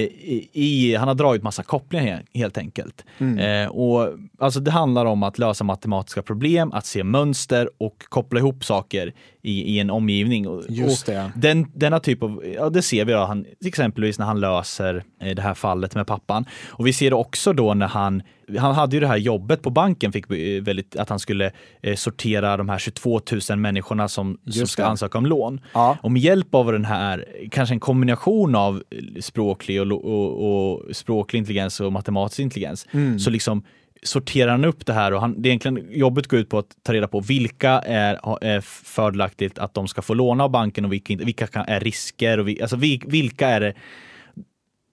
[0.53, 3.05] i, han har dragit massa kopplingar he- helt enkelt.
[3.19, 3.39] Mm.
[3.39, 8.39] Eh, och, alltså det handlar om att lösa matematiska problem, att se mönster och koppla
[8.39, 10.49] ihop saker i, i en omgivning.
[10.49, 11.33] Och, Just och det.
[11.37, 15.35] Den, denna typ av, ja det ser vi då, han, exempelvis när han löser eh,
[15.35, 16.45] det här fallet med pappan.
[16.69, 18.23] Och vi ser det också då när han,
[18.59, 21.51] han hade ju det här jobbet på banken, fick eh, väldigt, att han skulle
[21.83, 25.61] eh, sortera de här 22 000 människorna som, som ska ansöka om lån.
[25.73, 25.99] Ja.
[26.01, 30.97] Och med hjälp av den här, kanske en kombination av eh, språklig, och, och, och
[30.97, 33.19] språklig intelligens och matematisk intelligens, Mm.
[33.19, 33.63] så liksom
[34.03, 36.77] sorterar han upp det här och han, det är egentligen jobbet går ut på att
[36.83, 40.93] ta reda på vilka är, är fördelaktigt att de ska få låna av banken och
[40.93, 43.75] vilka, vilka är risker och vi, alltså vi, vilka är det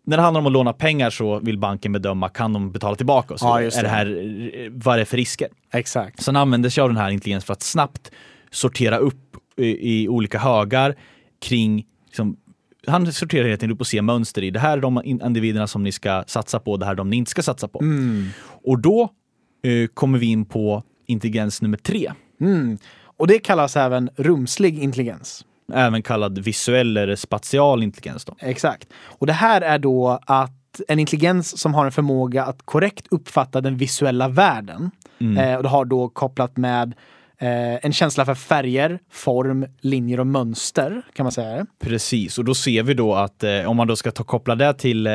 [0.05, 3.37] när det handlar om att låna pengar så vill banken bedöma, kan de betala tillbaka?
[3.37, 3.87] Så Ja, just är det.
[3.87, 5.47] det här, vad är det för risker?
[5.73, 6.23] Exakt.
[6.23, 8.11] Sen använder sig av den här intelligensen för att snabbt
[8.51, 10.95] sortera upp i, i olika högar
[11.41, 12.37] kring liksom,
[12.87, 14.51] han sorterar helt enkelt upp och ser mönster i.
[14.51, 17.09] Det här är de in- individerna som ni ska satsa på, det här är de
[17.09, 17.81] ni inte ska satsa på.
[17.81, 18.27] Mm.
[18.63, 19.01] Och då
[19.63, 22.11] eh, kommer vi in på intelligens nummer tre,
[22.41, 22.77] Mm.
[23.17, 25.45] Och det kallas även rumslig intelligens.
[25.73, 28.25] Även kallad visuell eller spatial intelligens.
[28.25, 28.35] Då.
[28.39, 28.87] Exakt.
[29.05, 33.61] Och det här är då att en intelligens som har en förmåga att korrekt uppfatta
[33.61, 34.91] den visuella världen.
[35.37, 36.93] Eh, och det har då kopplat med
[37.37, 41.65] eh, en känsla för färger, form, linjer och mönster kan man säga.
[41.83, 44.73] Precis, och då ser vi då att eh, om man då ska ta koppla det
[44.73, 45.13] till, eh,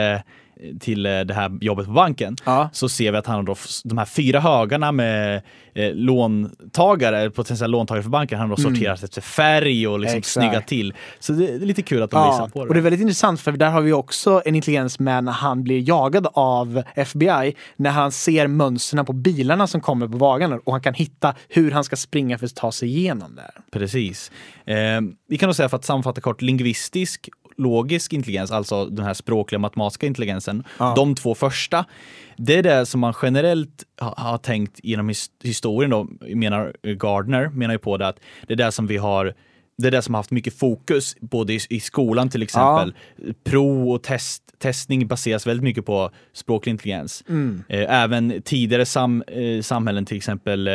[0.80, 2.68] till eh, det här jobbet på banken, Ja.
[2.72, 5.42] så ser vi att han har då de här fyra högarna med
[5.74, 10.18] eh, låntagare, potentiella låntagare för banken, han har då sorterat efter färg och liksom Mm.
[10.18, 10.32] Exakt.
[10.32, 10.94] snyggat till.
[11.20, 12.68] Så det är lite kul att de visar Ja, på det.
[12.68, 15.62] och det är väldigt intressant för där har vi också en intelligens med när han
[15.62, 17.54] blir jagad av FBI.
[17.76, 21.70] När han ser mönstren på bilarna som kommer på vägarna och han kan hitta hur
[21.70, 23.42] han ska springa för att ta sig igenom det.
[23.42, 23.50] här.
[23.72, 24.30] Precis.
[24.66, 24.76] Eh,
[25.28, 29.58] vi kan då säga för att sammanfatta kort, lingvistisk, logisk intelligens, alltså den här språkliga
[29.58, 30.92] matematiska intelligensen, Ja.
[30.96, 31.84] de två första,
[32.36, 37.48] det är det som man generellt ha- har tänkt genom his- historien då, menar Gardner,
[37.48, 39.34] menar ju på det att det är det som vi har
[39.82, 42.94] det är det som har haft mycket fokus, både i, i skolan till exempel.
[43.44, 47.24] Prov och test, testning baseras väldigt mycket på språklig intelligens.
[47.28, 47.62] Mm.
[47.68, 50.74] Eh, även tidigare sam, eh, samhällen, till exempel eh,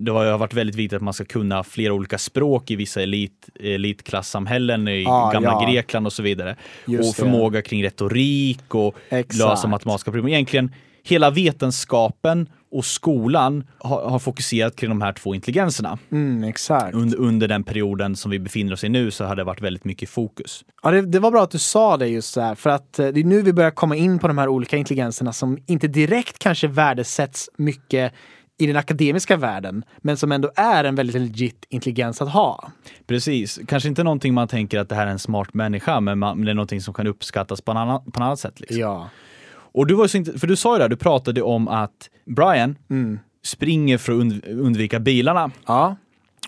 [0.00, 3.48] det har varit väldigt viktigt att man ska kunna flera olika språk i vissa elit,
[3.60, 5.70] elitklassamhällen i Ah, gamla ja.
[5.72, 6.56] Grekland och så vidare.
[6.86, 7.30] Just och det.
[7.30, 9.34] förmåga kring retorik och Exakt.
[9.38, 10.28] lösa matematiska problem.
[10.28, 15.98] Egentligen hela vetenskapen och skolan har, har fokuserat kring de här två intelligenserna.
[16.12, 16.94] Mm, exakt.
[16.94, 19.84] Under, under den perioden som vi befinner oss i nu så har det varit väldigt
[19.84, 20.64] mycket fokus.
[20.82, 23.20] Ja, det, det var bra att du sa det just här, för att eh, det
[23.20, 26.68] är nu vi börjar komma in på de här olika intelligenserna som inte direkt kanske
[26.68, 28.12] värdesätts mycket
[28.58, 32.70] i den akademiska världen, men som ändå är en väldigt legit intelligens att ha.
[33.06, 36.36] Precis, kanske inte någonting man tänker att det här är en smart människa, men, man,
[36.36, 38.60] men det är någonting som kan uppskattas på, en annan, på annat sätt.
[38.60, 38.78] Liksom.
[38.78, 39.08] Ja.
[39.56, 42.76] Och du var så inte, för du sa ju det, du pratade om att Brian
[42.90, 43.18] Mm.
[43.44, 45.50] springer för att und, undvika bilarna.
[45.66, 45.96] Ja.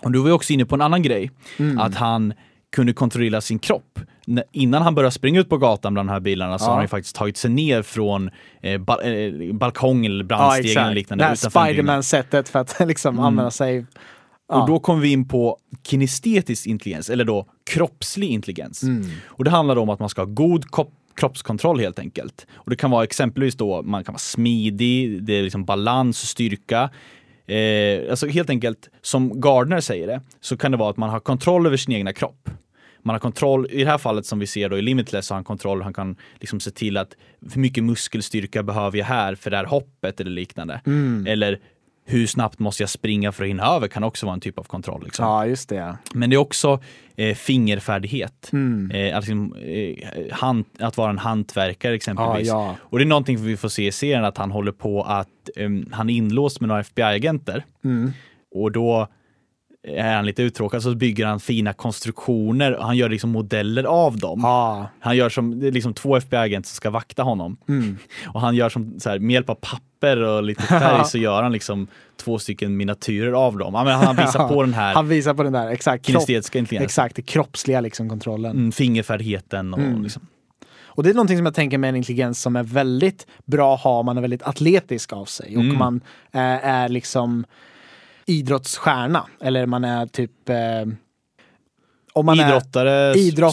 [0.03, 1.79] Och du var ju också inne på en annan grej, Mm.
[1.79, 2.33] att han
[2.75, 3.99] kunde kontrollera sin kropp.
[4.51, 6.67] Innan han började springa ut på gatan bland de här bilarna så Ja.
[6.69, 8.29] har han ju faktiskt tagit sig ner från
[8.61, 10.95] eh, ba eh, balkong eller Ja, brandstegen eller exakt.
[10.95, 11.23] liknande.
[11.23, 11.35] Det här.
[11.35, 13.85] Spiderman-sättet för att liksom använda sig.
[14.49, 14.61] Ja.
[14.61, 18.83] Och då kommer vi in på kinestetisk intelligens, eller då kroppslig intelligens.
[18.83, 19.07] Mm.
[19.25, 20.65] Och det handlar om att man ska ha god
[21.15, 22.47] kroppskontroll helt enkelt.
[22.53, 26.89] Och det kan vara exempelvis då, man kan vara smidig, det är liksom balans styrka.
[27.47, 31.19] Eh, alltså helt enkelt, som Gardner säger det, så kan det vara att man har
[31.19, 32.49] kontroll över sin egna kropp.
[33.01, 35.37] Man har kontroll, i det här fallet som vi ser då i Limitless, så har
[35.37, 37.15] han kontroll, han kan liksom se till att
[37.53, 40.81] hur mycket muskelstyrka behöver jag här för det här hoppet eller liknande.
[40.85, 41.27] Mm.
[41.27, 41.59] Eller
[42.09, 44.63] hur snabbt måste jag springa för att hinna över kan också vara en typ av
[44.63, 45.03] kontroll.
[45.03, 45.25] Liksom.
[45.25, 45.97] ja, just det.
[46.13, 46.79] Men det är också
[47.15, 48.49] eh, fingerfärdighet.
[48.53, 48.91] Mm.
[48.91, 49.97] Eh, alltså, eh,
[50.31, 52.47] hand, att vara en hantverkare Ja, exempelvis.
[52.47, 52.75] ja.
[52.81, 55.85] Och det är någonting vi får se i serien att han håller på att em,
[55.91, 57.63] han är inlåst med några FBI-agenter.
[57.83, 58.11] Mm.
[58.55, 59.07] Och då
[59.87, 64.17] är han lite uttråkad så bygger han fina konstruktioner och han gör liksom modeller av
[64.17, 64.39] dem.
[64.43, 64.89] Ja.
[64.99, 67.57] Han gör som, det är liksom två FBI-agenter som ska vakta honom.
[67.69, 67.97] Mm.
[68.27, 71.43] Och han gör som så här, med hjälp av papper och lite färg så gör
[71.43, 71.87] han liksom
[72.17, 73.73] två stycken miniatyrer av dem.
[73.73, 76.05] Men han visar på den här Han visar på den där, exakt.
[76.05, 76.85] Kropp, kinestetiska intelligensen.
[76.85, 78.51] exakt, kroppsliga liksom kontrollen.
[78.51, 80.03] Mm, fingerfärdigheten och Mm.
[80.03, 80.27] liksom.
[80.81, 83.81] Och det är någonting som jag tänker med en intelligens som är väldigt bra att
[83.81, 85.77] ha man är väldigt atletisk av sig och Mm.
[85.77, 87.45] man eh, är liksom
[88.29, 90.55] idrottsstjärna eller man är typ eh,
[92.13, 93.51] om man idrottare, är idrottare,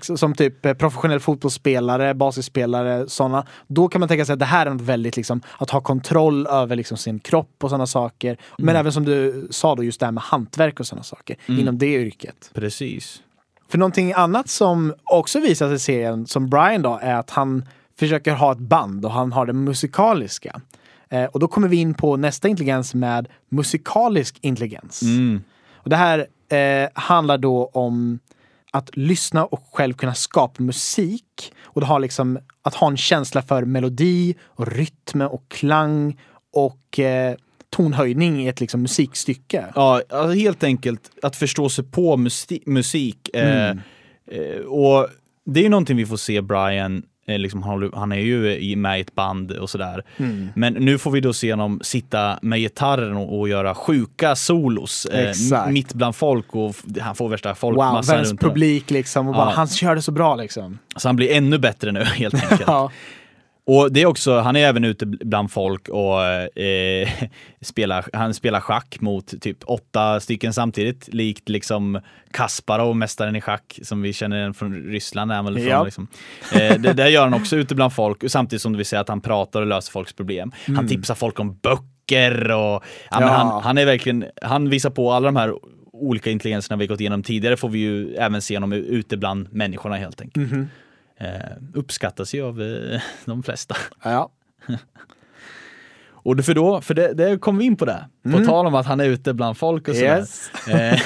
[0.00, 0.16] sportare.
[0.18, 3.46] som typ eh, professionell fotbollsspelare, basisspelare, sådana.
[3.66, 6.46] Då kan man tänka sig att det här är något väldigt liksom att ha kontroll
[6.46, 8.36] över liksom sin kropp och sådana saker.
[8.58, 8.80] Men Mm.
[8.80, 11.86] även som du sa då, just det här med hantverk och sådana saker inom det
[11.94, 12.50] yrket.
[12.54, 13.22] Precis.
[13.68, 17.64] För någonting annat som också visas i serien, som Brian då, är att han
[17.98, 20.60] försöker ha ett band och han har det musikaliska.
[21.10, 25.02] Eh, och då kommer vi in på nästa intelligens med musikalisk intelligens.
[25.02, 25.42] Mm.
[25.72, 28.18] Och det här eh, handlar då om
[28.72, 31.52] att lyssna och själv kunna skapa musik.
[31.64, 36.20] Och det har liksom att ha en känsla för melodi och rytm och klang
[36.52, 37.34] och eh,
[37.70, 39.64] tonhöjning i ett liksom musikstycke.
[39.74, 43.28] Ja, alltså helt enkelt att förstå sig på musti- musik.
[43.34, 43.80] Eh, Mm.
[44.30, 45.08] eh, och
[45.44, 47.62] det är ju någonting vi får se Brian, liksom,
[47.94, 50.02] han, är ju i- med i ett band och sådär.
[50.16, 50.48] Mm.
[50.54, 55.06] Men nu får vi då se honom sitta med gitarren och, och göra sjuka solos
[55.06, 55.32] eh,
[55.70, 59.28] mitt bland folk och han får värsta Wow, folkmassan världens runt publik liksom.
[59.28, 59.52] Och bara, Ja.
[59.56, 60.78] Han kör det så bra liksom.
[60.96, 62.62] Så han blir ännu bättre nu helt enkelt.
[62.66, 62.90] Ja.
[63.70, 66.24] Och det är också, han är även ute bland folk och
[66.62, 67.08] eh,
[67.60, 72.00] spelar, han spelar schack mot typ åtta stycken samtidigt, likt liksom
[72.30, 75.30] Kasparov, mästaren i schack, som vi känner igen från Ryssland.
[75.32, 75.84] Är han från, Ja.
[75.84, 76.08] liksom.
[76.54, 79.08] eh, det, det gör han också ute bland folk, samtidigt som det vill säga att
[79.08, 80.52] han pratar och löser folks problem.
[80.66, 80.88] Han Mm.
[80.88, 83.26] tipsar folk om böcker och ja, Ja.
[83.26, 85.54] han, han är verkligen, han visar på alla de här
[85.92, 89.96] olika intelligenserna vi gått igenom tidigare får vi ju även se honom ute bland människorna
[89.96, 90.50] helt enkelt.
[90.52, 90.60] Mhm.
[90.62, 90.66] Eh,
[91.74, 93.76] uppskattas ju av eh, de flesta.
[94.02, 94.30] Ja.
[96.10, 98.08] Och för då, för det, det kom vi in på det.
[98.32, 100.08] På tal om att han är ute bland folk och sådär.
[100.08, 100.20] Mm.
[100.20, 100.50] Yes.
[100.68, 101.00] Eh,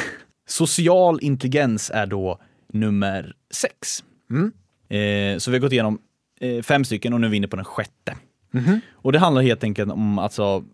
[0.48, 2.38] social intelligens är då
[2.72, 4.04] nummer sex.
[4.30, 4.52] Mm.
[4.88, 5.98] Eh, så vi har gått igenom
[6.40, 8.16] eh, fem stycken och nu är vi inne på den sjätte.
[8.50, 8.80] Mhm.
[8.92, 10.64] Och det handlar helt enkelt om alltså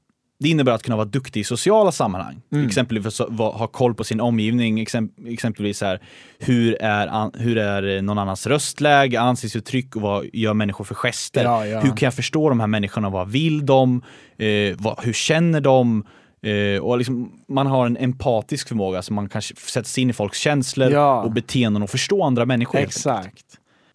[0.40, 2.40] det innebär att kunna vara duktig i sociala sammanhang.
[2.52, 2.66] Mm.
[2.66, 6.00] Exempelvis ha koll på sin omgivning, exemp exempelvis här,
[6.38, 11.44] hur, är hur är någon annans röstläge, ansiktsuttryck och vad gör människor för gester?
[11.44, 11.80] Ja, ja.
[11.80, 13.10] Hur kan jag förstå de här människorna?
[13.10, 14.02] Vad vill de?
[14.38, 16.06] Eh, vad, hur känner de?
[16.42, 20.12] Eh, och liksom, man har en empatisk förmåga, så man kan sätta sig in i
[20.12, 21.22] folks känslor Ja.
[21.22, 22.78] och beteenden och förstå andra människor.
[22.78, 23.44] Exakt.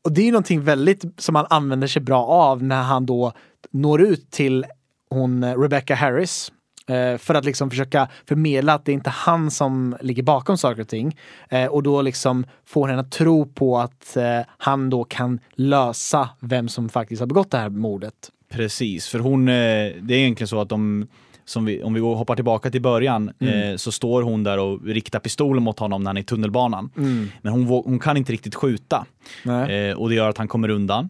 [0.03, 3.33] Och det är någonting väldigt som han använder sig bra av när han då
[3.71, 4.65] når ut till
[5.13, 6.51] hon eh, Rebecca Harris.
[6.87, 10.81] eh, För att liksom försöka förmedla att det är inte han som ligger bakom saker
[10.81, 11.17] och ting.
[11.49, 14.17] Eh, Och då liksom får henne att tro på att
[14.57, 18.13] han då kan lösa vem som faktiskt har begått det här mordet.
[18.51, 21.07] Precis, för hon, det är egentligen så att de
[21.65, 25.63] vi, om vi hoppar tillbaka till början eh, så står hon där och riktar pistolen
[25.63, 26.89] mot honom när han är i tunnelbanan.
[27.41, 29.05] Men hon, hon kan inte riktigt skjuta
[29.69, 31.09] eh, och det gör att han kommer undan.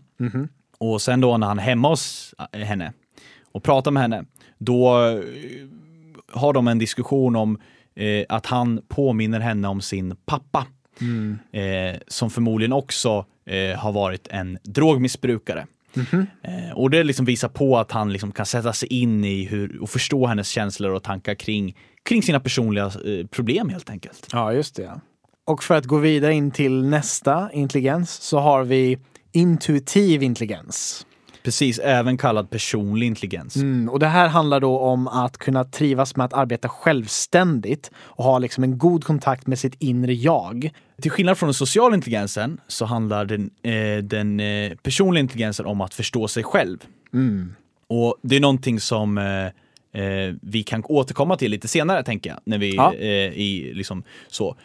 [0.77, 2.93] Och sen då när han är hemma hos henne
[3.53, 4.25] och pratar med henne,
[4.57, 5.19] då eh,
[6.31, 7.59] har de en diskussion om
[7.95, 10.67] eh, att han påminner henne om sin pappa.
[11.51, 15.67] Eh, som förmodligen också eh, har varit en drogmissbrukare.
[16.41, 19.81] Eh, och det liksom visar på att han liksom kan sätta sig in i hur,
[19.81, 24.27] och förstå hennes känslor och tankar kring, kring sina personliga eh, problem helt enkelt.
[24.31, 25.01] Ja, just det.
[25.45, 28.97] Och för att gå vidare in till nästa intelligens så har vi
[29.31, 31.05] intuitiv intelligens.
[31.43, 33.55] Precis, även kallad personlig intelligens.
[33.55, 38.23] Mm, och det här handlar då om att kunna trivas med att arbeta självständigt och
[38.23, 40.69] ha liksom en god kontakt med sitt inre jag.
[41.01, 45.81] Till skillnad från den sociala intelligensen så handlar den, eh, den eh, personliga intelligensen om
[45.81, 46.77] att förstå sig själv.
[47.87, 49.45] Och det är någonting som eh,
[50.03, 52.39] eh, vi kan återkomma till lite senare tänker jag.
[52.45, 52.93] När vi Ja.
[52.93, 54.55] eh, i liksom så.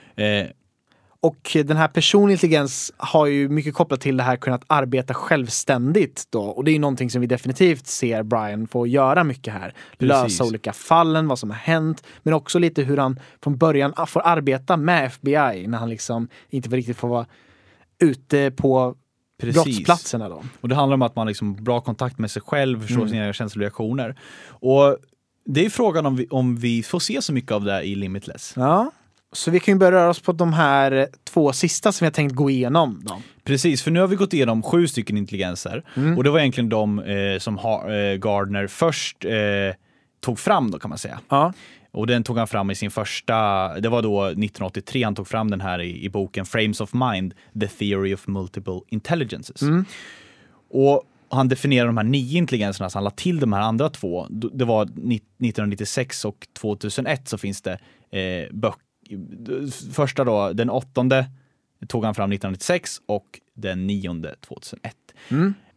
[1.20, 6.24] Och den här personlig intelligens har ju mycket kopplat till det här kunnat arbeta självständigt
[6.30, 6.42] då.
[6.42, 9.74] Och det är ju någonting som vi definitivt ser Brian få göra mycket här.
[9.98, 10.40] Lösa Precis.
[10.40, 14.76] olika fallen, vad som har hänt, men också lite hur han från början får arbeta
[14.76, 17.26] med FBI när han liksom inte riktigt får vara
[17.98, 18.94] ute på
[19.40, 19.64] Precis.
[19.64, 20.42] brottsplatserna då.
[20.60, 23.08] Och det handlar om att man liksom har bra kontakt med sig själv, förstår Mm.
[23.08, 24.16] sina känslor och reaktioner.
[24.48, 24.96] Och
[25.44, 28.52] det är frågan om vi, om vi får se så mycket av det i Limitless.
[28.56, 28.90] Ja.
[29.32, 32.34] Så vi kan ju börja röra oss på de här två sista som jag tänkt
[32.34, 33.00] gå igenom.
[33.04, 33.22] Då.
[33.44, 35.84] Precis, för nu har vi gått igenom sju stycken intelligenser.
[35.96, 36.18] Mm.
[36.18, 39.30] Och det var egentligen de eh, som ha, eh, Gardner först eh,
[40.20, 41.20] tog fram då kan man säga.
[41.28, 41.52] Ja.
[41.90, 43.34] Och den tog han fram i sin första,
[43.80, 47.34] det var då 1983 han tog fram den här i, i boken Frames of Mind,
[47.60, 49.62] The Theory of Multiple Intelligences.
[50.70, 54.26] Och han definierar de här nio intelligenserna, så han la till de här andra två.
[54.30, 57.72] Det var ni- 1996 och 2001 så finns det
[58.10, 58.87] eh, böcker.
[59.92, 61.26] Första då, den åttonde
[61.86, 64.94] tog han fram 1996 och den nionde 2001.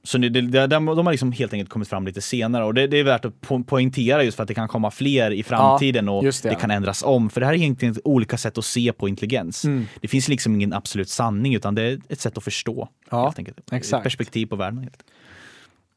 [0.03, 2.97] Så det, det, de har liksom helt enkelt kommit fram lite senare och det, det
[2.97, 6.23] är värt att po poängtera just för att det kan komma fler i framtiden och
[6.23, 6.49] just det.
[6.49, 6.55] det.
[6.55, 7.29] kan ändras om.
[7.29, 9.65] För det här är egentligen olika sätt att se på intelligens.
[10.01, 12.89] Det finns liksom ingen absolut sanning utan det är ett sätt att förstå.
[13.09, 13.57] Ja, helt enkelt.
[13.71, 13.99] exakt.
[13.99, 14.79] Ett perspektiv på världen.
[14.79, 15.03] Helt.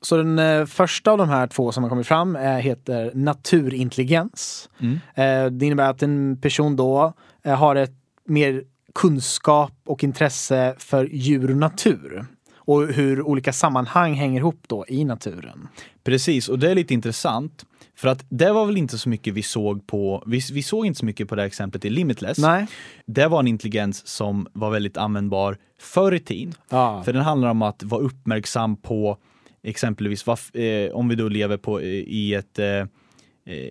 [0.05, 4.69] Så den eh, första av de här två som har kommit fram eh, heter naturintelligens.
[5.15, 7.13] Eh, det innebär att en person då
[7.45, 8.63] har ett mer
[8.95, 12.27] kunskap och intresse för djur och natur.
[12.57, 15.69] Och hur olika sammanhang hänger ihop då i naturen.
[16.05, 17.65] Precis, och det är lite intressant.
[17.97, 20.99] För att det var väl inte så mycket vi såg på, vi, vi såg inte
[20.99, 22.39] så mycket på det här exemplet i Limitless.
[22.39, 22.67] Nej.
[23.07, 26.55] Det var en intelligens som var väldigt användbar förr i tiden.
[26.69, 27.03] Ja.
[27.05, 29.19] För den handlar om att vara uppmärksam på
[29.65, 32.87] exempelvis vad, eh, om vi då lever på, eh, i ett eh, eh,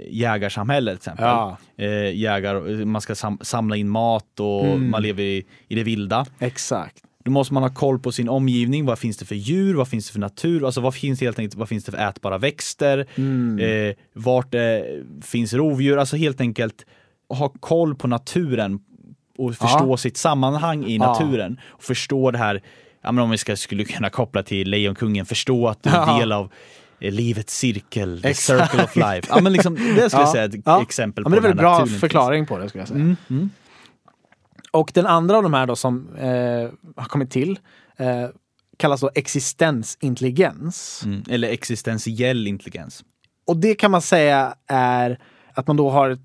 [0.10, 1.26] jägarsamhälle till exempel.
[1.26, 1.58] Ja.
[1.78, 6.26] Eh, jägar, man ska sam, samla in mat och man lever i, i det vilda.
[6.40, 7.04] Exakt.
[7.26, 8.86] Då måste man ha koll på sin omgivning.
[8.86, 9.74] Vad finns det för djur?
[9.76, 10.66] Vad finns det för natur?
[10.66, 12.98] Alltså vad finns helt enkelt, vad finns det för ätbara växter?
[13.62, 14.62] Eh, vart eh,
[15.22, 15.98] finns rovdjur?
[15.98, 16.86] Alltså helt enkelt
[17.30, 18.80] ha koll på naturen
[19.38, 19.98] och förstå Ja.
[19.98, 21.06] sitt sammanhang i Ja.
[21.08, 21.60] naturen.
[21.64, 22.62] Och förstå det här,
[23.04, 26.20] ja, men om vi ska, skulle kunna koppla till Lejonkungen, förstå att du är Ja.
[26.20, 26.52] del av
[27.00, 28.72] eh, livets cirkel, the Exakt.
[28.72, 29.28] circle of life.
[29.30, 30.82] Ja, men liksom, det skulle jag säga är ett Ja.
[30.82, 33.00] exempel ja, men det är väl en bra förklaring på det skulle jag säga.
[33.00, 33.50] Mm, mm.
[34.72, 36.24] Och den andra av de här då som eh,
[36.96, 37.60] har kommit till
[37.98, 38.28] eh,
[38.78, 41.02] kallas då existensintelligens.
[41.06, 41.24] Mm.
[41.30, 43.04] Eller existentiell intelligens.
[43.48, 45.20] Och det kan man säga är
[45.54, 46.20] att man då har ett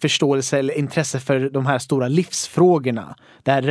[0.00, 3.16] förståelse eller intresse för de här stora livsfrågorna.
[3.42, 3.62] Det här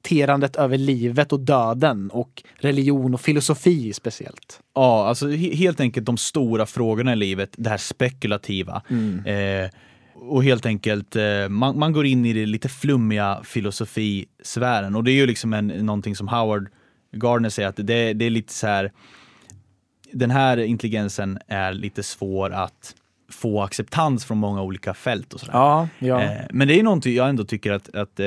[0.00, 4.60] reflekterandet över livet och döden och religion och filosofi speciellt.
[4.74, 8.82] Ja, alltså he- helt enkelt de stora frågorna i livet, det här spekulativa.
[9.26, 9.70] Eh,
[10.14, 14.96] och helt enkelt, eh, man, man går in i det lite flummiga filosofisfären.
[14.96, 16.68] Och det är ju liksom en, någonting som Howard
[17.12, 18.92] Gardner säger att det, det är lite så här
[20.12, 22.94] den här intelligensen är lite svår att
[23.30, 25.52] få acceptans från många olika fält och sådär.
[25.54, 26.22] Ja, ja.
[26.22, 28.26] Eh, men det är någonting jag ändå tycker att, att eh,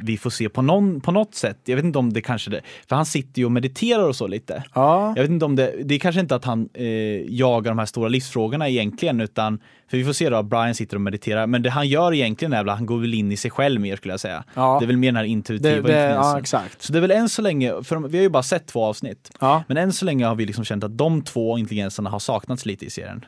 [0.00, 1.58] vi får se på, någon, på något sätt.
[1.64, 4.26] Jag vet inte om det kanske det, för han sitter ju och mediterar och så
[4.26, 4.62] lite.
[4.74, 5.12] ja.
[5.16, 6.86] Jag vet inte om det, det är kanske inte att han eh,
[7.34, 9.58] jagar de här stora livsfrågorna egentligen, utan
[9.90, 12.52] för vi får se då att Brian sitter och mediterar, men det han gör egentligen
[12.52, 14.44] är väl att han går väl in i sig själv mer skulle jag säga.
[14.54, 14.76] Ja.
[14.80, 16.82] Det är väl mer den här intuitiva Det, det, ja, exakt.
[16.82, 19.30] Så det är väl än så länge, för vi har ju bara sett två avsnitt,
[19.68, 22.84] men än så länge har vi liksom känt att de två intelligenserna har saknats lite
[22.84, 23.24] i serien.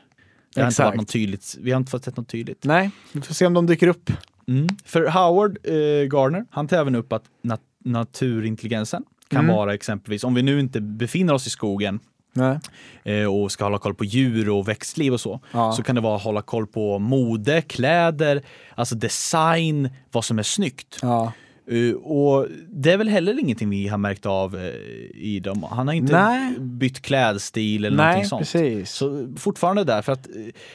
[0.56, 0.86] Det har inte Exakt.
[0.86, 2.64] varit något tydligt, vi har inte fått sett något tydligt.
[2.64, 4.10] Nej, vi får se om de dyker upp.
[4.48, 4.66] Mm.
[4.84, 9.56] För Howard eh, Gardner, han tar även upp att nat naturintelligensen kan Mm.
[9.56, 12.00] vara exempelvis, om vi nu inte befinner oss i skogen
[13.04, 15.72] eh, och ska hålla koll på djur och växtliv och så, Ja.
[15.72, 18.42] så kan det vara att hålla koll på mode, kläder,
[18.74, 20.98] alltså design, vad som är snyggt.
[21.02, 21.32] Ja.
[21.70, 24.62] Eh, och det är väl heller ingenting vi har märkt av eh,
[25.14, 25.62] i dem.
[25.70, 26.54] Han har inte Nej.
[26.60, 28.40] bytt klädstil eller Nej, någonting sånt.
[28.40, 28.90] precis.
[28.90, 30.32] Så fortfarande där, för att eh,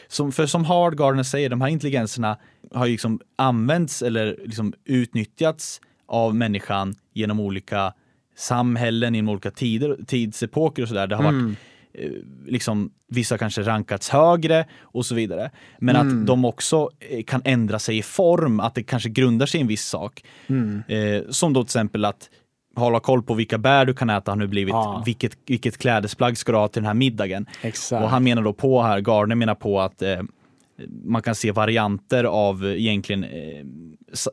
[0.08, 2.38] som, för som Howard Gardner säger, de här intelligenserna
[2.74, 7.94] har ju liksom använts eller liksom utnyttjats av människan genom olika
[8.38, 11.08] samhällen, genom olika tider, tidsepoker och sådär.
[11.08, 11.46] Det har Mm.
[11.46, 11.58] varit
[12.46, 15.52] liksom vissa kanske rankats högre och så vidare.
[15.80, 16.20] Men Mm.
[16.22, 19.62] att de också eh, kan ändra sig i form, att det kanske grundar sig i
[19.62, 20.24] en viss sak.
[20.48, 20.84] Mm.
[20.88, 22.30] Eh, som då till exempel att
[22.76, 25.04] hålla koll på vilka bär du kan äta har nu blivit, Ja.
[25.06, 27.46] vilket, vilket klädesplagg ska du ha till den här middagen.
[27.62, 28.04] Exakt.
[28.04, 30.20] Och han menar då på här, Gardner menar på att eh,
[30.88, 33.30] man kan se varianter av egentligen, eh,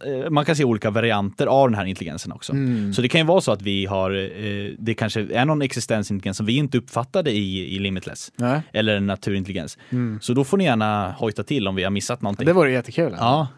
[0.06, 2.52] eh, man kan se olika varianter av den här intelligensen också.
[2.52, 2.92] Mm.
[2.92, 6.36] Så det kan ju vara så att vi har, eh, det kanske är någon existensintelligens
[6.36, 8.32] som vi inte uppfattade i, i Limitless.
[8.36, 8.62] Nej.
[8.72, 9.78] Eller en naturintelligens.
[9.90, 10.18] Mm.
[10.22, 12.46] Så då får ni gärna hojta till om vi har missat någonting.
[12.46, 13.14] Det vore jättekul.
[13.18, 13.48] Ja,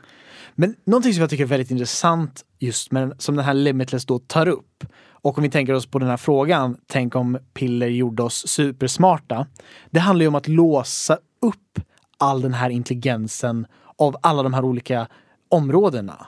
[0.55, 4.18] Men någonting som jag tycker är väldigt intressant just med, som den här Limitless då
[4.18, 4.85] tar upp.
[5.22, 9.46] Och om vi tänker oss på den här frågan, tänk om piller gjorde oss supersmarta.
[9.90, 11.81] Det handlar ju om att låsa upp
[12.20, 13.66] all den här intelligensen
[13.98, 15.06] av alla de här olika
[15.48, 16.26] områdena.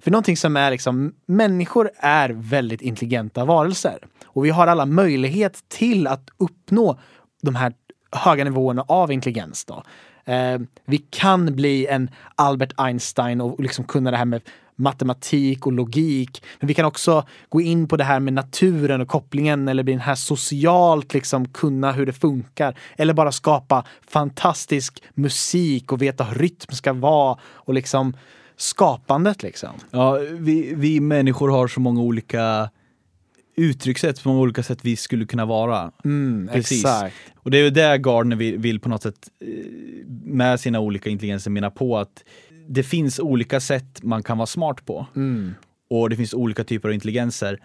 [0.00, 3.98] För någonting som är liksom, människor är väldigt intelligenta varelser.
[4.24, 6.98] Och vi har alla möjlighet till att uppnå
[7.42, 7.72] de här
[8.12, 9.64] höga nivåerna av intelligens.
[9.64, 9.82] Då.
[10.30, 14.42] Eh, vi kan bli en Albert Einstein och liksom kunna det här med
[14.76, 16.42] matematik och logik.
[16.60, 19.92] Men vi kan också gå in på det här med naturen och kopplingen eller bli
[19.92, 22.78] den här socialt liksom kunna hur det funkar.
[22.96, 28.16] Eller bara skapa fantastisk musik och veta hur rytm ska vara och liksom
[28.56, 29.70] skapandet liksom.
[29.90, 32.70] ja vi, vi människor har så många olika
[33.60, 35.92] uttryckssätt, många olika sätt vi skulle kunna vara.
[36.04, 36.84] Mm, Precis.
[36.84, 37.16] Exakt.
[37.36, 39.48] Och det är ju det Gardner vill, vill på något sätt eh,
[40.24, 42.24] med sina olika intelligenser mena på att
[42.68, 45.06] det finns olika sätt man kan vara smart på.
[45.16, 45.54] Mm.
[45.90, 47.58] Och det finns olika typer av intelligenser.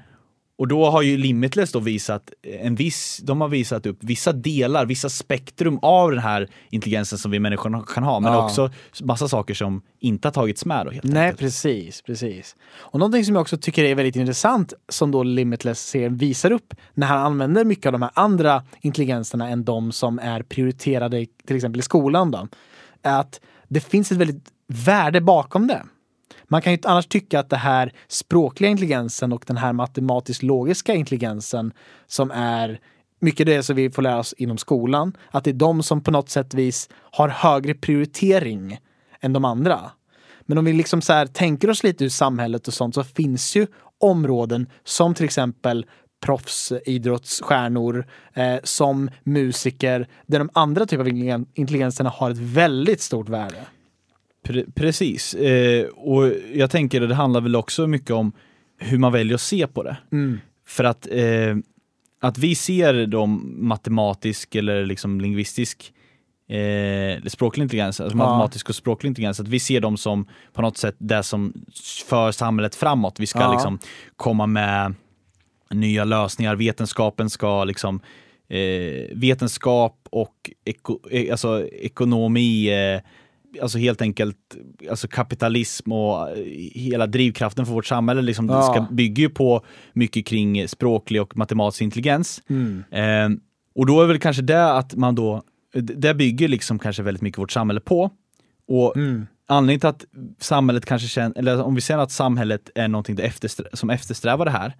[0.57, 2.29] Och då har ju Limitless då visat
[2.61, 7.31] en viss, de har visat upp vissa delar, vissa spektrum av den här intelligensen som
[7.31, 8.45] vi människor kan ha, men Ja.
[8.45, 8.69] också
[9.03, 11.39] massa saker som inte har tagits med då helt Nej, enkelt.
[11.39, 12.55] precis, precis.
[12.77, 17.07] Och någonting som jag också tycker är väldigt intressant som då Limitless-serien visar upp när
[17.07, 21.79] han använder mycket av de här andra intelligenserna än de som är prioriterade till exempel
[21.79, 22.47] i skolan då,
[23.03, 25.83] är att det finns ett väldigt värde bakom det.
[26.47, 31.73] Man kan ju annars tycka att det här språkliga intelligensen och den här matematiskt-logiska intelligensen
[32.07, 32.79] som är
[33.19, 36.11] mycket det som vi får lära oss inom skolan, att det är de som på
[36.11, 38.79] något sätt vis har högre prioritering
[39.21, 39.79] än de andra.
[40.45, 43.55] Men om vi liksom så här tänker oss lite ur samhället och sånt så finns
[43.55, 43.67] ju
[43.99, 45.85] områden som till exempel
[46.25, 53.57] proffsidrottsstjärnor, eh, som musiker, där de andra typerna av intelligenserna har ett väldigt stort värde.
[54.47, 55.33] Pre- precis.
[55.33, 58.31] Eh, och jag tänker att det handlar väl också mycket om
[58.77, 59.97] hur man väljer att se på det.
[60.11, 60.39] Mm.
[60.67, 61.55] För att, eh,
[62.21, 65.91] att vi ser dem matematisk eller liksom lingvistisk
[66.49, 68.25] eh, språklig intelligens, alltså Ja.
[68.25, 71.53] matematisk och språklig intelligens, att vi ser dem som på något sätt det som
[72.07, 73.19] för samhället framåt.
[73.19, 73.53] Vi ska Ja.
[73.53, 73.79] liksom
[74.15, 74.93] komma med
[75.71, 77.99] nya lösningar, vetenskapen ska liksom
[78.49, 83.01] eh, vetenskap och eko, eh, alltså ekonomi, eh,
[83.61, 84.37] alltså helt enkelt
[84.89, 88.61] alltså kapitalism och eh, hela drivkraften för vårt samhälle liksom, Ja.
[88.61, 92.41] ska, bygger ju på mycket kring språklig och matematisk intelligens.
[92.49, 92.83] Mm.
[92.91, 93.37] Eh,
[93.75, 97.39] och då är väl kanske det att man då, det bygger liksom kanske väldigt mycket
[97.39, 98.09] vårt samhälle på.
[98.67, 99.27] Och Mm.
[99.47, 100.05] anledningen till att
[100.39, 104.51] samhället kanske känner, eller om vi säger att samhället är någonting eftersträ- som eftersträvar det
[104.51, 104.73] här,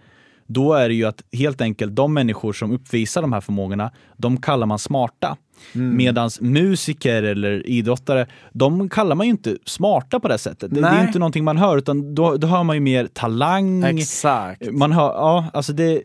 [0.48, 4.42] då är det ju att helt enkelt de människor som uppvisar de här förmågorna, de
[4.42, 5.38] kallar man smarta.
[5.76, 5.98] Mm.
[5.98, 10.74] Medans musiker eller idrottare, de kallar man ju inte smarta på det sättet.
[10.74, 11.08] Det, det är Nej.
[11.08, 13.84] inte någonting man hör, utan då, då hör man ju mer talang.
[13.84, 14.72] Exakt.
[14.72, 16.02] Man hör, ja, alltså det,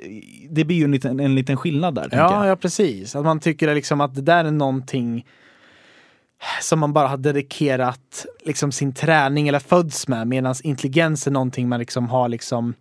[0.50, 2.08] det blir ju en liten, en liten skillnad där.
[2.12, 3.16] Ja, ja, precis.
[3.16, 5.24] Att man tycker liksom att det där är någonting
[6.62, 11.68] som man bara har dedikerat liksom sin träning eller föds med medan intelligens är någonting
[11.68, 12.74] man liksom har liksom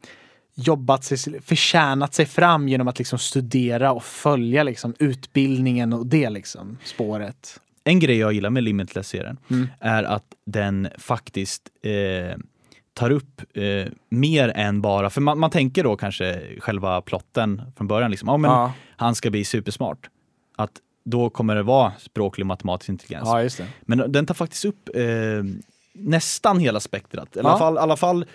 [0.59, 6.29] jobbat sig, förtjänat sig fram genom att liksom studera och följa liksom utbildningen och det
[6.29, 7.59] liksom spåret.
[7.83, 9.67] En grej jag gillar med Limitless-serien mm.
[9.79, 12.37] är att den faktiskt eh,
[12.93, 17.87] tar upp eh, mer än bara, för man, man, tänker då kanske själva plotten från
[17.87, 18.73] början, liksom, oh, men ja.
[18.97, 20.09] han ska bli supersmart.
[20.55, 20.71] Att
[21.05, 23.59] då kommer det vara språklig och matematisk intelligens.
[23.59, 25.03] Ja, men den tar faktiskt upp eh,
[25.93, 27.35] nästan hela spektrat.
[27.35, 28.25] I alla, fall, I alla fall,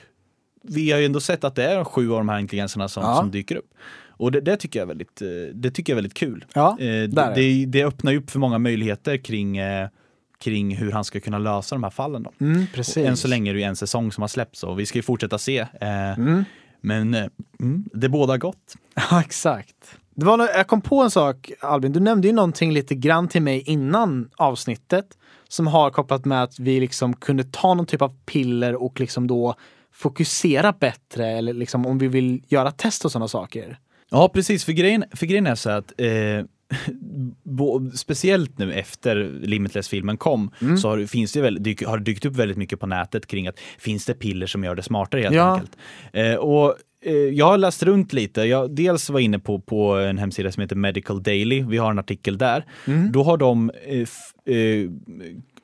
[0.68, 3.30] vi har ju ändå sett att det är sju av de här intelligenserna som, som
[3.30, 3.74] dyker upp.
[4.16, 6.44] Och det, det, tycker jag är väldigt, eh, det tycker jag är väldigt kul.
[6.54, 7.02] Ja, eh,
[7.34, 9.88] det, det, öppnar ju upp för många möjligheter kring eh,
[10.38, 12.22] kring hur han ska kunna lösa de här fallen.
[12.22, 12.32] Då.
[12.40, 15.02] Mm, än så länge är det en säsong som har släppts och vi ska ju
[15.02, 15.66] fortsätta se.
[15.80, 16.44] Mm.
[16.80, 18.74] Men mm, det båda gott.
[19.10, 19.98] Ja, exakt.
[20.14, 23.42] Det var, jag kom på en sak Albin, du nämnde ju någonting lite grann till
[23.42, 25.06] mig innan avsnittet
[25.48, 29.26] som har kopplat med att vi liksom kunde ta någon typ av piller och liksom
[29.26, 29.54] då
[29.94, 33.78] fokusera bättre eller liksom om vi vill göra test och sådana saker.
[34.10, 36.08] Ja precis, för grejen, för grejen är så att eh,
[37.94, 40.76] speciellt nu efter Limitless-filmen kom, mm.
[40.76, 43.46] så har, finns det väl, dyk, har det dykt upp väldigt mycket på nätet kring
[43.46, 45.54] att finns det piller som gör det smartare helt ja.
[45.54, 45.76] enkelt.
[46.12, 46.74] Eh, och
[47.04, 48.42] eh, jag har läst runt lite.
[48.42, 51.62] Jag dels var inne på, på en hemsida som heter Medical Daily.
[51.62, 52.64] Vi har en artikel där.
[52.86, 53.12] Mm.
[53.12, 54.90] Då har de eh, eh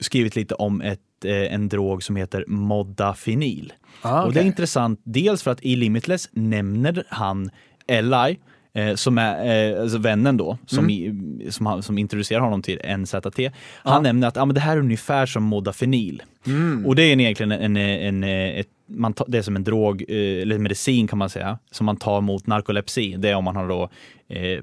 [0.01, 3.73] skrivit lite om ett, eh, en drog som heter Modafinil.
[4.03, 4.27] Ah, okay.
[4.27, 7.51] Och det är intressant, dels för att i Limitless nämner han
[7.87, 8.39] Eli
[8.73, 10.91] Eh, som är eh, alltså vännen då, som, mm.
[10.91, 13.25] i, som, som introducerar honom till NZT.
[13.37, 13.53] Han
[13.85, 14.01] ja.
[14.01, 16.23] nämner att ah, men det här är ungefär som modafinil.
[16.47, 16.87] Mm.
[16.87, 20.05] Och det är egentligen en, en, en ett, man tar, det är som en drog,
[20.09, 23.17] eh, eller medicin kan man säga, som man tar mot narkolepsi.
[23.19, 23.91] Det är om man har då
[24.29, 24.63] eh,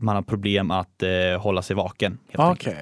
[0.00, 2.18] man har problem att eh, hålla sig vaken.
[2.34, 2.74] Okay.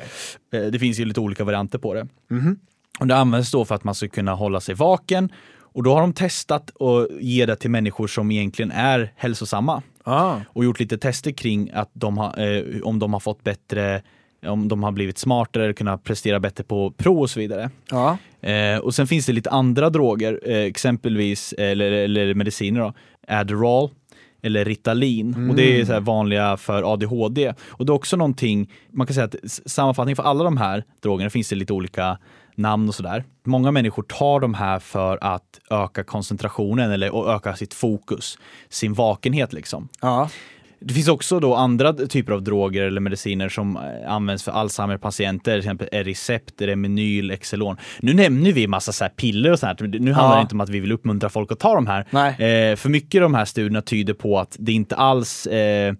[0.53, 2.09] Eh, det finns ju lite olika varianter på det.
[2.31, 2.59] Mm.
[3.01, 5.33] Och det används då för att man ska kunna hålla sig vaken
[5.79, 9.83] och då har de testat att ge det till människor som egentligen är hälsosamma.
[10.05, 10.37] Ah.
[10.49, 14.03] Och gjort lite tester kring att de har, eh, om de har fått bättre
[14.47, 17.71] om de har blivit smartare, kunnat prestera bättre på prov och så vidare.
[17.91, 18.19] Ja.
[18.41, 22.93] Eh, och sen finns det lite andra droger, eh, exempelvis, eller, eller mediciner då,
[23.29, 23.91] Adderall
[24.43, 25.35] eller Ritalin.
[25.35, 25.51] Mm.
[25.51, 25.87] Och det är mm.
[25.87, 27.55] så vanliga för ADHD.
[27.67, 31.31] Och det är också någonting, man kan säga att sammanfattning för alla de här drogerna
[31.31, 32.19] finns det lite olika
[32.59, 33.25] namn och sådär.
[33.45, 38.39] Många människor tar de här för att öka koncentrationen eller öka sitt fokus,
[38.69, 39.89] sin vakenhet liksom.
[40.01, 40.29] Ja.
[40.81, 45.53] Det finns också då andra typer av droger eller mediciner som eh, används för Alzheimer-patienter,
[45.53, 47.77] till exempel Ericept, Remenyl, Exelon.
[48.01, 50.81] Nu nämner vi massa så piller och sånt, nu handlar det inte om att vi
[50.81, 52.01] vill uppmuntra folk att ta de här.
[52.31, 55.95] Eh, för mycket av de här studierna tyder på att det inte alls eh,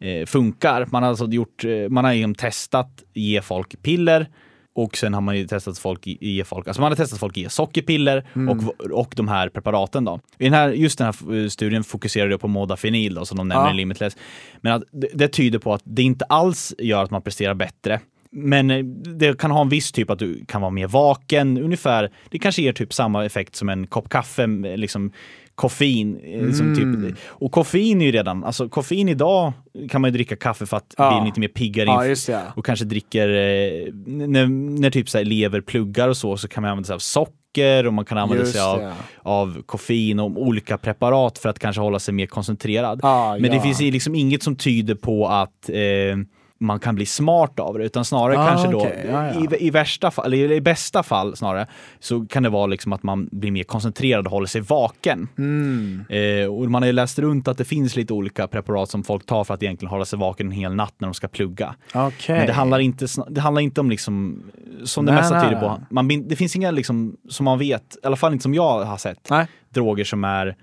[0.00, 0.86] eh funkar.
[0.90, 4.26] Man har alltså gjort, eh, man har testat ge folk piller
[4.74, 7.48] och sen har man ju testat folk ge folk, alltså man har testat folk ge
[7.48, 8.48] sockerpiller mm.
[8.48, 10.20] och, och de här preparaten då.
[10.38, 13.74] I den här, just den här studien fokuserade på modafinil då, som de nämner ja.
[13.74, 14.16] i Limitless.
[14.60, 18.00] Men att det, det tyder på att det inte alls gör att man presterar bättre.
[18.32, 18.84] Men eh,
[19.18, 22.10] det kan ha en viss typ att du kan vara mer vaken, ungefär.
[22.28, 24.46] Det kanske ger typ samma effekt som en kopp kaffe,
[24.76, 25.12] liksom
[25.60, 26.20] koffein.
[26.24, 26.52] Mm.
[26.52, 27.16] Som typ, mm.
[27.26, 29.52] och koffein är ju redan, alltså koffein idag
[29.90, 31.20] kan man ju dricka kaffe för att ja.
[31.20, 32.40] bli lite mer piggare ja, ja.
[32.56, 34.46] och kanske dricker, eh, när,
[34.80, 37.86] när typ så här elever pluggar och så, så kan man använda sig av socker
[37.86, 38.92] och man kan använda just sig av,
[39.22, 43.00] av koffein och olika preparat för att kanske hålla sig mer koncentrerad.
[43.40, 46.16] Men det finns liksom inget som tyder på att eh,
[46.60, 49.06] man kan bli smart av det, utan snarare ah, kanske då okay.
[49.10, 49.56] ja, ja.
[49.56, 51.66] I, i, värsta fall, eller i bästa fall snarare,
[51.98, 55.28] så kan det vara liksom att man blir mer koncentrerad och håller sig vaken.
[55.38, 56.04] Mm.
[56.08, 59.26] Eh, och man har ju läst runt att det finns lite olika preparat som folk
[59.26, 61.74] tar för att egentligen hålla sig vaken en hel natt när de ska plugga.
[61.94, 62.36] Okay.
[62.36, 64.42] Men det handlar inte, det handlar inte om liksom,
[64.84, 68.16] som det mesta tyder på, man, det finns inga liksom, som man vet, i alla
[68.16, 69.46] fall inte som jag har sett, nej.
[69.68, 70.56] droger som är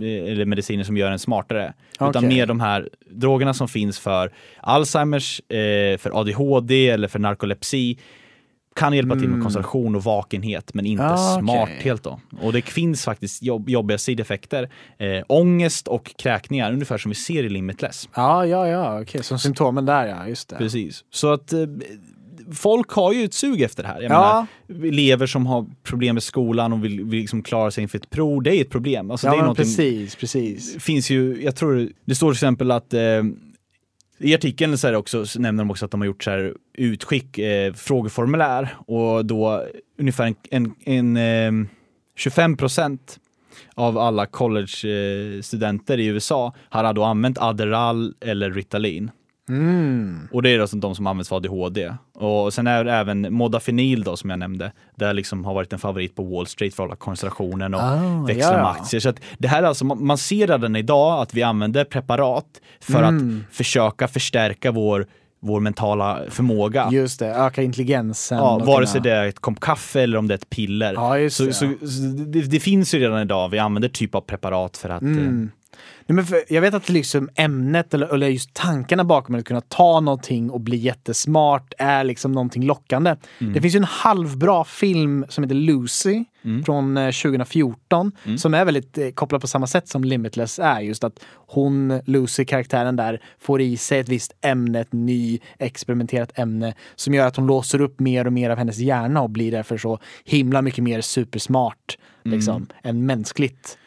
[0.00, 1.74] eller mediciner som gör en smartare.
[1.94, 2.10] Okay.
[2.10, 7.98] Utan mer de här drogerna som finns för Alzheimers, eh, för ADHD eller för narkolepsi
[8.74, 9.18] kan hjälpa mm.
[9.18, 9.44] till med mm.
[9.44, 12.02] koncentration och vakenhet men inte ah, smarthet.
[12.02, 12.20] Då.
[12.40, 14.70] Och det finns faktiskt jobb, jobbiga sideffekter.
[14.98, 18.08] Eh, ångest och kräkningar, ungefär som vi ser i Limitless.
[18.14, 19.22] Ja, ja, ja, okej, okay.
[19.22, 20.56] som symptomen där ja, just det.
[20.56, 21.04] Precis.
[21.10, 21.60] Så att eh,
[22.52, 24.02] folk har ju ett sug efter det här.
[24.02, 24.46] Jag ja.
[24.68, 28.10] menar, elever som har problem med skolan och vill, vill liksom klara sig inför ett
[28.10, 29.10] prov, det är ett problem.
[29.10, 30.82] Alltså, ja, det är precis, precis.
[30.82, 33.22] finns ju, jag tror, det står till exempel att eh,
[34.18, 37.38] i artikeln så, också, så nämner de också att de har gjort så här utskick,
[37.38, 39.64] eh, frågeformulär och då
[39.98, 41.68] ungefär en, en, en eh,
[42.16, 43.18] 25 procent
[43.74, 49.10] av alla college-studenter i USA har då använt Adderall eller Ritalin.
[50.32, 51.92] Och det är som de som används för ADHD.
[52.14, 54.72] Och sen är det även Modafinil då som jag nämnde.
[54.96, 58.24] Det liksom har varit en favorit på Wall Street för att hålla koncentrationen och Ah,
[58.26, 59.00] växla med aktier.
[59.00, 62.46] Så det här är alltså, man ser redan idag att vi använder preparat
[62.80, 63.44] för Mm.
[63.50, 65.06] att försöka förstärka vår,
[65.40, 66.88] vår mentala förmåga.
[66.92, 68.38] Just det, öka intelligensen.
[68.38, 70.94] Ja, vare sig det är ett kopp kaffe eller om det är ett piller.
[70.94, 71.52] Ja, så, det.
[71.52, 75.02] så, så det, det finns ju redan idag, vi använder typ av preparat för att
[75.02, 75.50] eh, Mm.
[76.06, 80.00] Nej, men jag vet att liksom ämnet eller, eller just tankarna bakom att kunna ta
[80.00, 83.16] någonting och bli jättesmart är liksom någonting lockande.
[83.40, 83.52] Mm.
[83.52, 86.64] Det finns ju en halvbra film som heter Lucy Mm.
[86.64, 90.80] från eh, 2014 som är väldigt eh, kopplad på samma sätt som Limitless är.
[90.80, 96.38] Just att hon, Lucy, karaktären där, får i sig ett visst ämne, ett ny experimenterat
[96.38, 99.50] ämne som gör att hon låser upp mer och mer av hennes hjärna och blir
[99.52, 102.66] därför så himla mycket mer supersmart liksom, Mm.
[102.82, 103.78] än mänskligt.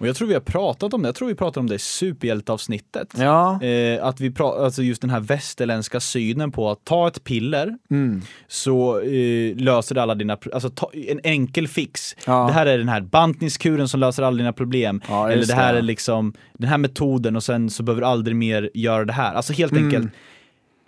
[0.00, 1.78] Och jag tror vi har pratat om det, jag tror vi pratade om det i
[1.78, 3.14] superhjälteavsnittet.
[3.18, 3.62] Ja.
[3.62, 7.78] Eh, att vi pratar, alltså just den här västerländska synen på att ta ett piller
[7.90, 8.22] Mm.
[8.48, 12.16] så eh, löser det alla dina, pro- alltså ta, en enkel fix.
[12.26, 12.46] Ja.
[12.46, 15.00] Det här är den här bantningskuren som löser alla dina problem.
[15.08, 15.78] Ja, Eller det här det.
[15.78, 19.34] är liksom den här metoden och sen så behöver du aldrig mer göra det här.
[19.34, 19.84] Alltså helt Mm.
[19.84, 20.04] enkelt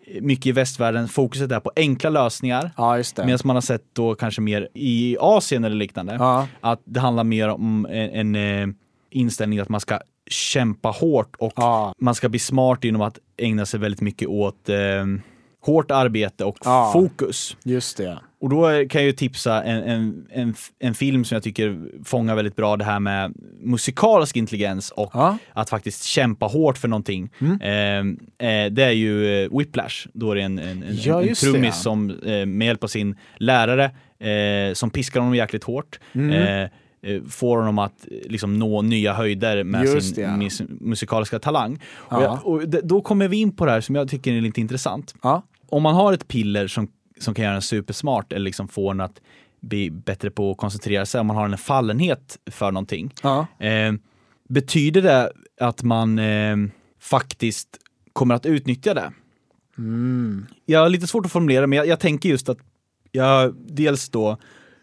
[0.06, 2.70] eh, mycket i västvärlden, fokuset är på enkla lösningar.
[2.76, 3.02] Ja.
[3.16, 6.48] Medan man har sett då kanske mer i Asien eller liknande, Ja.
[6.60, 8.74] att det handlar mer om en, en
[9.12, 10.00] eh, inställning att man ska
[10.30, 11.94] kämpa hårt och Ja.
[11.98, 14.76] man ska bli smart genom att ägna sig väldigt mycket åt eh,
[15.64, 16.90] hårt arbete och Ja.
[16.92, 17.56] fokus.
[17.64, 18.18] Just det.
[18.40, 21.78] Och då eh, kan jag ju tipsa en, en, en, en film som jag tycker
[22.04, 25.26] fångar väldigt bra det här med musikalisk intelligens och Ja.
[25.26, 25.38] Mm.
[25.52, 27.30] att faktiskt kämpa hårt för någonting.
[27.60, 27.68] Eh,
[28.48, 31.34] eh, det är ju eh, Whiplash, då är det en, en, en, Ja, en det,
[31.34, 31.72] trummis ja.
[31.72, 33.84] som eh, med hjälp av sin lärare
[34.28, 36.68] eh, som piskar honom jäkligt hårt Mm.
[37.02, 40.66] Eh, får honom att eh, liksom nå nya höjder med Just sin det, ja.
[40.80, 41.82] musikaliska talang.
[42.10, 42.16] Ja.
[42.16, 44.60] Och, jag, och då kommer vi in på det här som jag tycker är lite
[44.60, 45.42] intressant Ja.
[45.68, 46.88] om man har ett piller som,
[47.20, 49.20] som kan göra en supersmart eller liksom få en att
[49.60, 53.12] bli bättre på att koncentrera sig, om man har en fallenhet för någonting.
[53.58, 53.92] Eh,
[54.48, 56.56] betyder det att man eh,
[57.00, 57.68] faktiskt
[58.12, 59.12] kommer att utnyttja det?
[59.78, 60.46] Mm.
[60.66, 62.58] Jag har lite svårt att formulera, men jag, jag tänker just att
[63.12, 64.38] jag dels då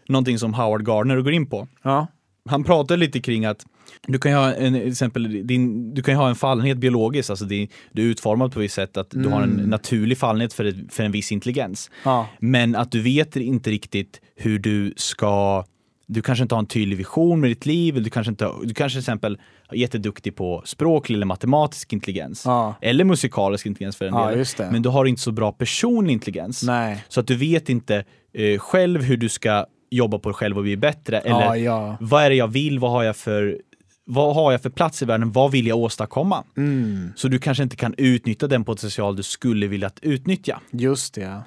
[0.10, 1.68] någonting som Howard Gardner går in på.
[1.84, 2.08] Ja.
[2.50, 3.66] Han pratar lite kring att
[4.08, 7.68] du kan ju ha en, exempel, din, du kan ha en fallenhet biologiskt, alltså din,
[7.92, 10.94] du är utformad på ett visst sätt att du har en naturlig fallenhet för, ett,
[10.94, 11.92] för en viss intelligens.
[12.04, 12.28] Ja.
[12.40, 15.66] Men att du vet inte riktigt hur du ska
[16.12, 18.74] du kanske inte har en tydlig vision med ditt liv, eller du kanske inte, du
[18.74, 19.40] kanske till exempel
[19.70, 22.46] är jätteduktig på språklig eller matematisk intelligens.
[22.46, 22.76] Ja.
[22.82, 24.72] Eller musikalisk intelligens för den Ja, det.
[24.72, 26.64] Men du har inte så bra personlig intelligens.
[26.64, 27.06] Nej.
[27.08, 30.64] Så att du vet inte eh, själv hur du ska jobba på dig själv och
[30.64, 31.20] bli bättre.
[31.20, 31.98] Eller Ja, ja.
[32.00, 33.58] vad är det jag vill, vad har jag för
[34.06, 35.32] vad har jag för plats i världen?
[35.32, 36.44] Vad vill jag åstadkomma?
[36.58, 37.14] Mm.
[37.16, 40.62] Så du kanske inte kan utnyttja den potential du skulle vilja att utnyttja.
[40.72, 41.22] Just det.
[41.22, 41.44] ja.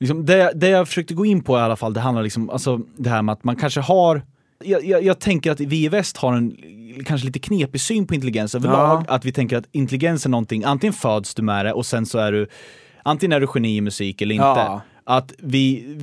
[0.00, 2.80] Liksom det, det jag försökte gå in på i alla fall, det handlar liksom, alltså
[2.96, 4.22] det här med att man kanske har
[4.64, 6.56] jag, jag, jag tänker att vi i väst har en
[7.06, 9.04] kanske lite knepig syn på intelligens överlag.
[9.08, 12.18] Att vi tänker att intelligens är någonting, antingen föds du med det och sen så
[12.18, 12.46] är du,
[13.02, 14.44] antingen är du geni i musik eller inte.
[14.44, 14.80] Ja.
[15.04, 15.96] Att vi,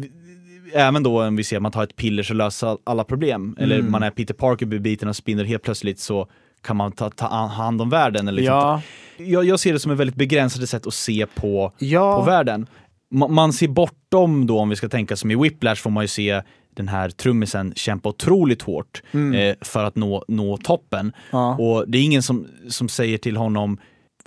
[0.73, 3.55] även då om vi ser att man tar ett piller så löser alla problem.
[3.59, 3.91] Eller Mm.
[3.91, 6.27] man är Peter Parker, blir biten av spinner helt plötsligt så
[6.61, 8.27] kan man ta, ta hand om världen.
[8.27, 8.81] Eller liksom Ja.
[9.17, 12.17] jag, jag ser det som ett väldigt begränsat sätt att se på, Ja.
[12.19, 12.67] på världen.
[13.13, 16.07] Ma- man ser bortom då, om vi ska tänka som i Whiplash, får man ju
[16.07, 16.41] se
[16.75, 20.99] den här trummisen kämpa otroligt hårt eh, för att nå, nå toppen.
[20.99, 21.13] Mm.
[21.31, 21.55] Ja.
[21.55, 23.77] Och det är ingen som, som säger till honom,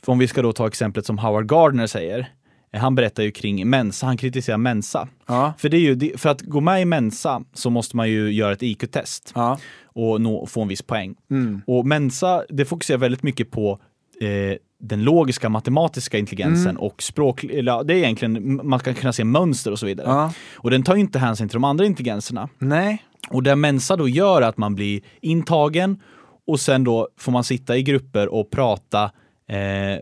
[0.06, 2.26] om vi ska då ta exemplet som Howard Gardner säger,
[2.72, 5.08] han berättar ju kring Mensa, han kritiserar Mensa.
[5.26, 5.52] Ja.
[5.58, 8.52] För, det är ju, för att gå med i Mensa så måste man ju göra
[8.52, 9.58] ett IQ-test Ja.
[9.84, 11.14] och nå, få en viss poäng.
[11.30, 11.62] Mm.
[11.66, 13.78] Och Mensa, det fokuserar väldigt mycket på
[14.20, 16.82] eh, den logiska matematiska intelligensen Mm.
[16.82, 20.06] och språk, eller det är egentligen, man ska kunna se mönster och så vidare.
[20.08, 20.32] Ja.
[20.54, 22.48] Och den tar ju inte hänsyn till de andra intelligenserna.
[22.58, 23.04] Nej.
[23.30, 26.00] Och det Mensa då gör är att man blir intagen
[26.46, 29.04] och sen då får man sitta i grupper och prata
[29.48, 29.98] eh,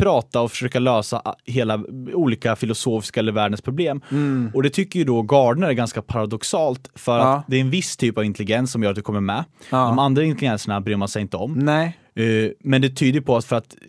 [0.00, 1.80] prata och försöka lösa hela
[2.14, 4.00] olika filosofiska eller världens problem.
[4.10, 4.50] Mm.
[4.54, 7.34] Och det tycker ju då Gardner är ganska paradoxalt för Ja.
[7.34, 9.44] att det är en viss typ av intelligens som gör att du kommer med.
[9.70, 9.78] Ja.
[9.78, 11.52] De andra intelligenserna bryr man sig inte om.
[11.52, 11.98] Nej.
[12.14, 13.80] Eh, Men det tyder på att för att eh,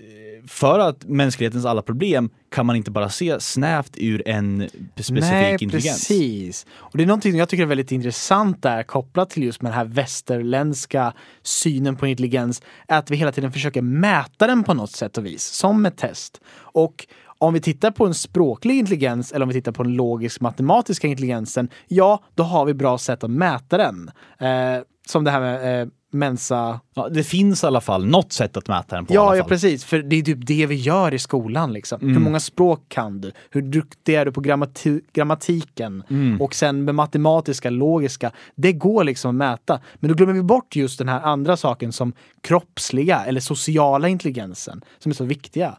[0.47, 5.51] för att mänsklighetens alla problem kan man inte bara se snävt ur en specifik Nej,
[5.51, 6.07] intelligens.
[6.07, 6.65] precis.
[6.75, 9.71] Och det är någonting som jag tycker är väldigt intressant där kopplat till just med
[9.71, 12.61] den här västerländska synen på intelligens.
[12.87, 15.97] Är att vi hela tiden försöker mäta den på något sätt och vis, som ett
[15.97, 16.41] test.
[16.53, 20.41] Och om vi tittar på en språklig intelligens eller om vi tittar på den logisk
[20.41, 24.11] matematiska intelligensen, ja, då har vi bra sätt att mäta den.
[24.39, 26.79] Eh, som det här med, eh, Mensa...
[26.93, 29.13] Ja, det finns i alla fall något sätt att mäta den på.
[29.13, 29.85] Ja, ja precis.
[29.85, 31.73] För det är typ det vi gör i skolan.
[31.73, 32.01] Liksom.
[32.01, 32.13] Mm.
[32.13, 33.31] Hur många språk kan du?
[33.49, 36.03] Hur duktig är du på grammati- grammatiken?
[36.09, 36.41] Mm.
[36.41, 38.31] Och sen med matematiska, logiska.
[38.55, 39.79] Det går liksom att mäta.
[39.95, 44.81] Men då glömmer vi bort just den här andra saken som kroppsliga eller sociala intelligensen
[44.99, 45.77] som är så viktiga.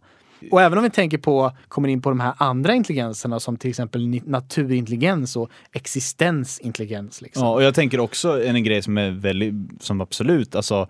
[0.51, 3.71] Och även om vi tänker på, kommer in på de här andra intelligenserna som till
[3.71, 7.23] exempel naturintelligens och existensintelligens.
[7.23, 7.45] Liksom.
[7.47, 10.89] Ja, och jag tänker också en grej som är väldigt, som absolut, alltså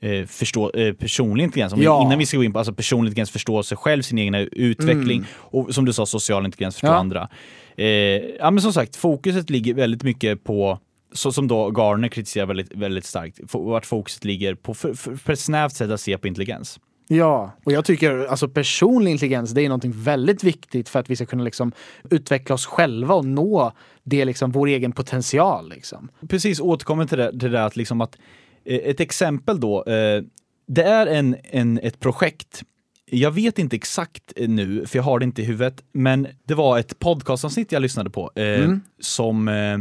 [0.00, 1.74] eh, förstå, eh, personlig intelligens.
[1.76, 2.02] Ja.
[2.02, 5.24] innan vi ska gå in på alltså personlig intelligens, förstå sig själv, sin egen utveckling
[5.34, 6.94] och som du sa, social intelligens, förstå Ja.
[6.94, 7.28] andra.
[7.76, 10.78] Eh, ja men som sagt, fokuset ligger väldigt mycket på
[11.12, 15.32] så som då Garner kritiserar väldigt, väldigt starkt, vart fokuset ligger på för, för, för
[15.32, 16.80] ett snävt sätt att se på intelligens.
[17.12, 21.16] Ja, och jag tycker alltså personlig intelligens det är någonting väldigt viktigt för att vi
[21.16, 21.72] ska kunna liksom
[22.10, 25.68] utveckla oss själva och nå det liksom vår egen potential.
[25.68, 26.08] Liksom.
[26.28, 28.16] Precis, återkommer till det, till det att liksom att
[28.64, 30.22] eh, ett exempel då, eh,
[30.66, 32.62] det är en, en, ett projekt
[33.12, 36.54] jag vet inte exakt eh, nu, för jag har det inte i huvudet, men det
[36.54, 39.78] var ett podcastavsnitt jag lyssnade på eh, som eh,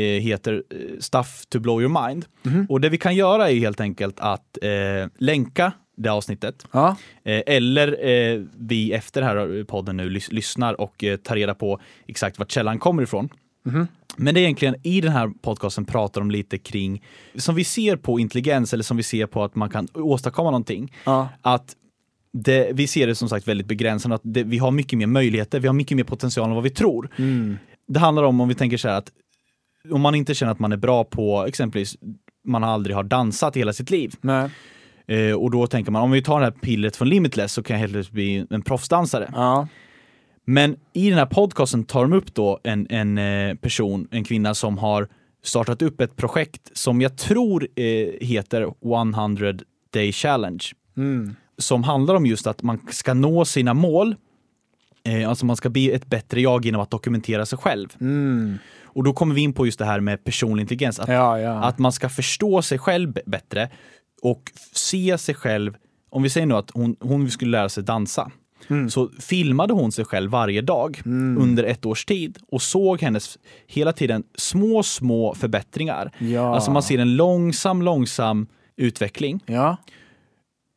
[0.00, 0.62] eh, heter
[1.00, 2.24] Stuff to blow your mind.
[2.68, 6.66] Och det vi kan göra är helt enkelt att eh, länka det avsnittet.
[6.72, 6.96] Ja.
[7.24, 11.54] Eh, eller eh, vi efter den här podden nu lys- lyssnar och eh, tar reda
[11.54, 13.28] på exakt vart källan kommer ifrån.
[14.16, 17.02] Men det är egentligen i den här podcasten pratar de lite kring,
[17.34, 20.92] som vi ser på intelligens eller som vi ser på att man kan åstadkomma någonting.
[21.04, 21.28] Ja.
[21.42, 21.76] Att
[22.32, 25.60] det, vi ser det som sagt väldigt begränsande, att det, vi har mycket mer möjligheter,
[25.60, 27.08] vi har mycket mer potential än vad vi tror.
[27.88, 29.12] Det handlar om, om vi tänker så här att
[29.90, 31.96] om man inte känner att man är bra på exempelvis,
[32.44, 34.14] man aldrig har dansat i hela sitt liv.
[34.20, 34.50] Nej.
[35.06, 37.74] Eh, och då tänker man, om vi tar det här pillret från Limitless så kan
[37.74, 39.30] jag helt plötsligt bli en proffsdansare.
[39.32, 39.68] Ja.
[40.44, 44.54] Men i den här podcasten tar de upp då en, en eh, person, en kvinna
[44.54, 45.08] som har
[45.42, 47.84] startat upp ett projekt som jag tror eh,
[48.20, 49.54] heter 100
[49.92, 50.64] Day Challenge.
[50.96, 51.36] Mm.
[51.58, 54.16] Som handlar om just att man ska nå sina mål.
[55.04, 57.88] Eh, alltså man ska bli ett bättre jag genom att dokumentera sig själv.
[58.00, 58.58] Mm.
[58.84, 61.00] Och då kommer vi in på just det här med personlig intelligens.
[61.00, 61.52] Att, Ja, ja.
[61.52, 63.70] att man ska förstå sig själv bättre
[64.22, 65.76] och se sig själv.
[66.10, 68.30] Om vi säger nu att hon, hon skulle lära sig dansa.
[68.70, 68.90] Mm.
[68.90, 71.02] Så filmade hon sig själv varje dag
[71.38, 76.10] under ett års tid och såg hennes hela tiden små, små förbättringar.
[76.18, 76.54] Ja.
[76.54, 78.46] Alltså man ser en långsam, långsam
[78.76, 79.40] utveckling.
[79.46, 79.76] Ja.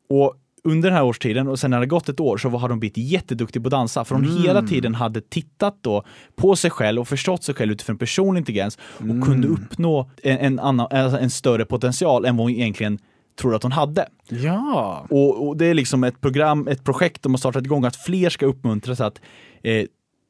[0.10, 2.80] Och under den här årstiden och sen när det gått ett år så har hon
[2.80, 4.44] blivit jätteduktig på att dansa för hon Mm.
[4.44, 6.04] hela tiden hade tittat då
[6.36, 9.22] på sig själv och förstått sig själv utifrån personlig intelligens och Mm.
[9.22, 13.00] kunde uppnå en, en, annan, alltså en större potential än vad hon egentligen
[13.36, 14.08] trodde att hon hade.
[14.30, 15.06] Ja.
[15.10, 18.30] Och, och det är liksom ett program, ett projekt de har startat igång att fler
[18.30, 19.22] ska uppmuntras att
[19.64, 19.86] eh,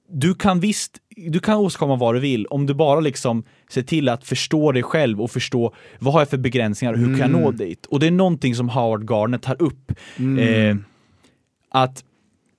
[0.10, 4.10] du kan visst, du kan åstadkomma vad du vill om du bara liksom ser till
[4.10, 7.42] att förstå dig själv och förstå vad har jag för begränsningar och hur kan jag
[7.42, 7.86] nå dit?
[7.86, 9.92] Och det är någonting som Howard Gardner tar upp.
[10.40, 10.76] Eh,
[11.70, 12.04] att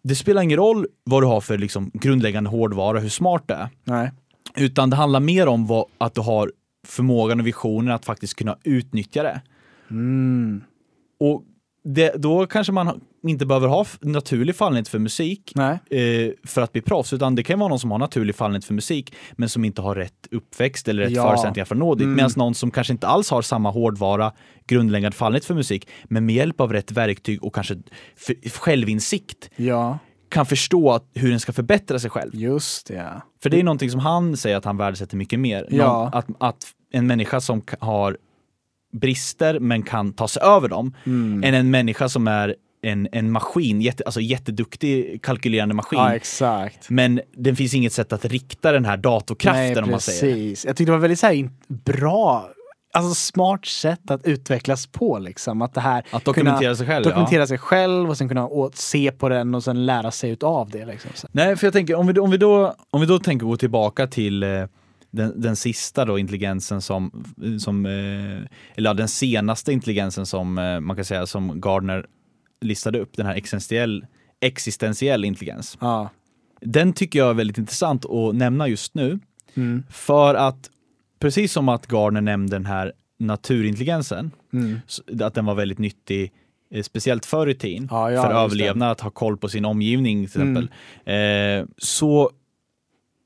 [0.03, 3.69] det spelar ingen roll vad du har för liksom grundläggande hårdvara, hur smart det är.
[3.85, 4.11] Nej.
[4.57, 6.53] Utan det handlar mer om vad, att du har
[6.87, 9.41] förmågan och visionen att faktiskt kunna utnyttja det.
[9.91, 10.63] Mm.
[11.21, 11.43] Och
[11.85, 16.81] det, då kanske man inte behöver ha naturlig fallenhet för musik eh, för att bli
[16.83, 19.83] proffs, utan det kan vara någon som har naturlig fallenhet för musik men som inte
[19.83, 21.23] har rätt uppväxt eller rätt Ja.
[21.29, 22.05] förutsättningar för att nå dit.
[22.05, 22.17] Mm.
[22.17, 24.33] Medan någon som kanske inte alls har samma hårdvara,
[24.67, 27.77] grundläggande fallenhet för musik, men med hjälp av rätt verktyg och kanske
[28.55, 29.99] självinsikt Ja.
[30.29, 32.35] kan förstå att, hur den ska förbättra sig själv.
[32.35, 32.95] Just det.
[32.95, 33.23] ja.
[33.43, 35.67] För det är någonting som han säger att han värdesätter mycket mer.
[35.71, 35.87] Ja.
[35.87, 38.17] Någon, att, att en människa som har
[38.93, 41.45] brister men kan ta sig över dem, Mm.
[41.45, 45.99] än en människa som är en, en maskin, jätte, alltså jätteduktig kalkylerande maskin.
[45.99, 46.91] Ja, exakt.
[46.91, 50.49] men det finns inget sätt att rikta den här datorkraften Nej, om man säger.
[50.49, 52.49] Jag tyckte det var väldigt så här, bra,
[52.95, 55.19] alltså smart sätt att utvecklas på.
[55.19, 55.63] Liksom.
[55.63, 59.13] Att det här Att dokumentera kunna sig själv, Dokumentera sig själv och sen kunna se
[59.13, 60.87] på den och sen lära sig utav det.
[60.87, 61.11] Liksom.
[61.33, 64.07] Nej, för jag tänker om vi, om vi, då, om vi då tänker gå tillbaka
[64.07, 64.65] till eh,
[65.11, 67.25] den, den sista då intelligensen som,
[67.61, 67.93] som eh,
[68.75, 72.07] eller ja, den senaste intelligensen som eh, man kan säga som Gardner
[72.61, 74.07] listade upp, den här existentiell,
[74.41, 75.79] existentiell intelligens.
[75.81, 76.11] Ja.
[76.61, 79.19] Den tycker jag är väldigt intressant att nämna just nu.
[79.55, 79.83] Mm.
[79.91, 80.71] För att
[81.19, 84.81] precis som att Gardner nämnde den här naturintelligensen, Mm.
[85.21, 86.33] att den var väldigt nyttig
[86.71, 90.27] eh, Speciellt förr i tiden, Ja, ja, för överlevnad, att ha koll på sin omgivning
[90.27, 90.71] till exempel.
[91.05, 92.31] Eh, så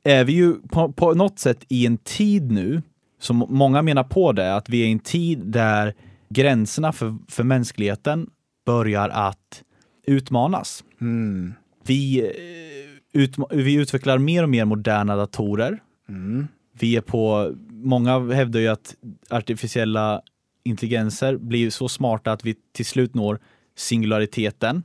[0.03, 2.82] är vi ju på, på något sätt i en tid nu,
[3.20, 5.94] som många menar på det, att vi är i en tid där
[6.28, 8.30] gränserna för, för mänskligheten
[8.66, 9.62] börjar att
[10.07, 10.84] utmanas.
[11.01, 11.55] Mm.
[11.86, 15.82] Vi, eh, utma- vi utvecklar mer och mer moderna datorer.
[16.09, 16.48] Mm.
[16.72, 18.94] Vi är på, många hävdar ju att
[19.30, 20.22] artificiella
[20.64, 23.38] intelligenser blir så smarta att vi till slut når
[23.76, 24.82] singulariteten.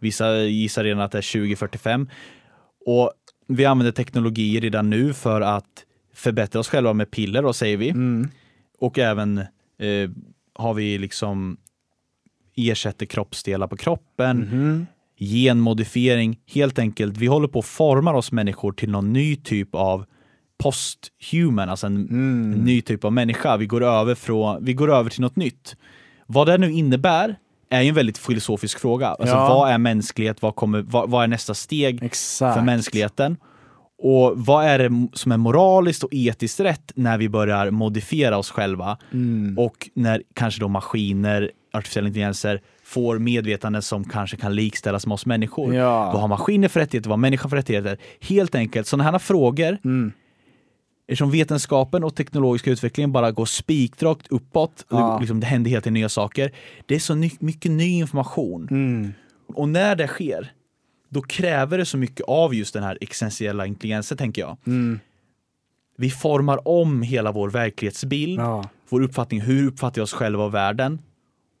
[0.00, 2.08] Vissa gissar redan att det är 2045.
[2.86, 3.12] Och
[3.46, 5.84] vi använder teknologier redan nu för att
[6.14, 7.88] förbättra oss själva med piller, då säger vi.
[7.88, 8.28] Mm.
[8.78, 10.10] Och även eh,
[10.54, 11.56] har vi liksom
[12.56, 14.86] ersätter kroppsdelar på kroppen, Mhm.
[15.18, 17.16] genmodifiering, helt enkelt.
[17.16, 20.04] Vi håller på att forma oss människor till någon ny typ av
[20.58, 22.52] posthuman, alltså en, Mm.
[22.52, 23.56] en ny typ av människa.
[23.56, 25.76] Vi går, över från, vi går över till något nytt.
[26.26, 27.36] Vad det nu innebär
[27.70, 29.08] är ju en väldigt filosofisk fråga.
[29.08, 29.48] Alltså Ja.
[29.48, 30.42] vad är mänsklighet?
[30.42, 32.56] Vad, kommer, vad, vad är nästa steg Exakt.
[32.56, 33.36] för mänskligheten?
[33.98, 38.50] Och vad är det som är moraliskt och etiskt rätt när vi börjar modifiera oss
[38.50, 38.98] själva?
[39.12, 39.58] Mm.
[39.58, 45.26] Och när kanske då maskiner, artificiella intelligenser, får medvetande som kanske kan likställas med oss
[45.26, 45.74] människor.
[45.74, 46.10] Ja.
[46.12, 47.08] Vad har maskiner för rättigheter?
[47.10, 47.98] Vad har människan för rättigheter?
[48.20, 50.12] Helt enkelt, sådana här frågor, Mm.
[51.08, 55.14] Eftersom vetenskapen och teknologiska utvecklingen bara går spikrakt uppåt, och Ja.
[55.14, 56.52] det, liksom, det händer tiden nya saker.
[56.86, 58.68] Det är så ny, mycket ny information.
[58.70, 59.12] Mm.
[59.54, 60.52] Och när det sker,
[61.08, 64.56] då kräver det så mycket av just den här existentiella intelligensen, tänker jag.
[64.66, 65.00] Mm.
[65.98, 68.68] Vi formar om hela vår verklighetsbild, Ja.
[68.88, 70.98] vår uppfattning, hur uppfattar vi oss själva och världen?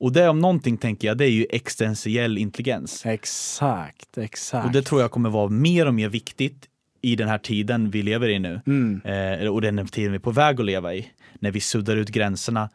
[0.00, 3.06] Och det om någonting tänker jag, det är ju existentiell intelligens.
[3.06, 4.66] Exakt, exakt.
[4.66, 6.66] Och det tror jag kommer vara mer och mer viktigt
[7.02, 8.60] i den här tiden vi lever i nu.
[8.66, 9.00] Mm.
[9.04, 11.12] Eh, och den tiden vi är på väg att leva i.
[11.40, 12.70] När vi suddar ut gränserna,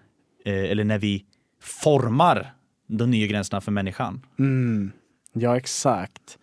[0.45, 1.26] eh, eller när vi
[1.61, 2.53] formar
[2.88, 4.22] de nya gränserna för människan.
[4.39, 4.91] Mm.
[5.34, 6.38] Ja, exakt.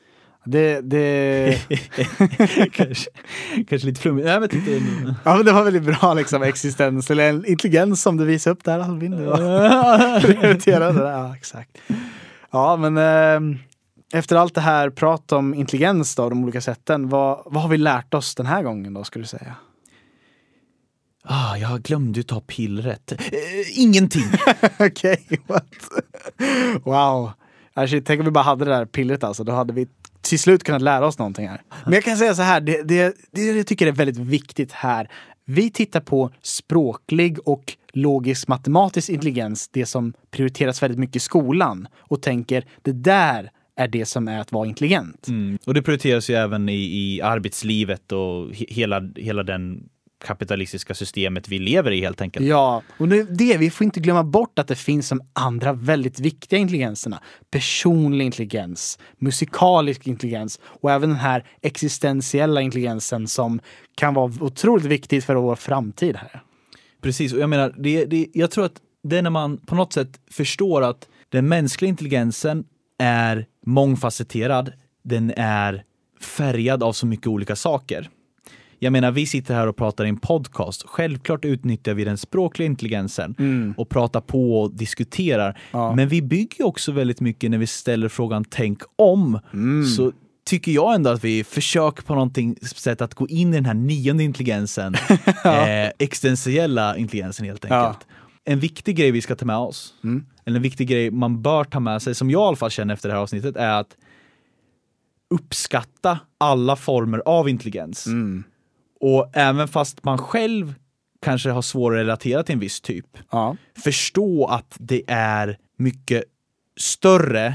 [0.45, 1.59] Det, det...
[2.73, 3.11] kanske,
[3.69, 4.27] kanske lite flummigt.
[4.27, 4.71] Nej, men tyckte
[5.25, 8.65] Ja, men det var väldigt bra liksom existens, eller en intelligens som du visade upp
[8.65, 9.11] där Albin.
[9.11, 9.39] Det var
[10.93, 11.11] det.
[11.11, 11.79] Ja, exakt.
[12.51, 13.59] Ja, men eh,
[14.13, 17.79] efter allt det här prat om intelligens då, de olika sätten, vad, vad har vi
[17.79, 19.55] lärt oss den här gången då, skulle du säga?
[21.25, 23.13] Ah, jag glömde ta pillret.
[23.13, 24.25] Eh, ingenting.
[24.79, 25.65] Okej, what?
[26.85, 27.33] Wow.
[27.75, 29.89] Ah, shit, tänk om vi bara hade det där pillret alltså, då hade vi
[30.21, 31.63] till slut kunnat lära oss någonting här.
[31.85, 35.11] Men jag kan säga så här, det, det, det jag tycker är väldigt viktigt här.
[35.45, 41.89] Vi tittar på språklig och logisk matematisk intelligens, det som prioriteras väldigt mycket i skolan
[41.99, 45.29] och tänker det där är det som är att vara intelligent.
[45.29, 45.59] Mm.
[45.67, 49.89] Och det prioriteras ju även i, i arbetslivet och he, hela, hela den
[50.25, 52.47] kapitalistiska systemet vi lever i helt enkelt.
[52.47, 56.21] Ja, och det, det, vi får inte glömma bort att det finns de andra väldigt
[56.21, 57.23] viktiga intelligenserna.
[57.51, 63.61] Personlig intelligens, musikalisk intelligens och även den här existentiella intelligensen som
[63.95, 66.43] kan vara otroligt viktigt för vår framtid här.
[67.03, 69.93] Precis, och jag menar, det, det, jag tror att det är när man på något
[69.93, 72.65] sätt förstår att den mänskliga intelligensen
[72.99, 75.85] är mångfacetterad, den är
[76.21, 78.11] färgad av så mycket olika saker.
[78.79, 80.83] Jag menar, vi sitter här och pratar i en podcast.
[80.87, 83.35] Självklart utnyttjar vi den språkliga intelligensen
[83.77, 85.59] och pratar på och diskuterar.
[85.71, 85.95] Ja.
[85.95, 89.41] Men vi bygger också väldigt mycket när vi ställer frågan tänk om.
[89.97, 90.13] Så
[90.47, 93.75] tycker jag ändå att vi försöker på någonting sätt att gå in i den här
[93.75, 94.95] nionde intelligensen.
[95.45, 97.97] eh, existentiella intelligensen helt Ja.
[98.51, 99.95] En viktig grej vi ska ta med oss,
[100.45, 102.95] eller en viktig grej man bör ta med sig, som jag i alla fall känner
[102.95, 103.97] efter det här avsnittet, är att
[105.31, 108.07] uppskatta alla former av intelligens.
[109.01, 110.75] Och även fast man själv
[111.23, 113.57] kanske har svårare att relatera till en viss typ, Ja.
[113.77, 116.25] förstå att det är mycket
[116.77, 117.55] större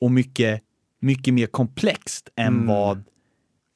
[0.00, 0.62] och mycket,
[1.00, 3.02] mycket mer komplext än vad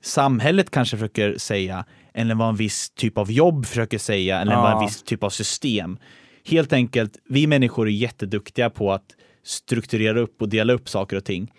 [0.02, 1.84] samhället kanske försöker säga,
[2.14, 4.86] eller vad en viss typ av jobb försöker säga, eller vad en Ja.
[4.86, 5.98] viss typ av system.
[6.46, 9.06] Helt enkelt, vi människor är jätteduktiga på att
[9.44, 11.52] strukturera upp och dela upp saker och ting.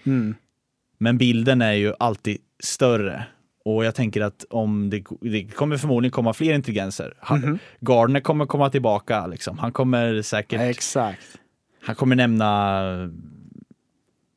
[0.97, 3.25] Men bilden är ju alltid större.
[3.65, 7.13] Och jag tänker att om det, det kommer förmodligen komma fler intelligenser.
[7.19, 9.57] Han, Gardner kommer komma tillbaka, liksom.
[9.59, 11.21] han kommer säkert Exakt.
[11.81, 12.81] han kommer nämna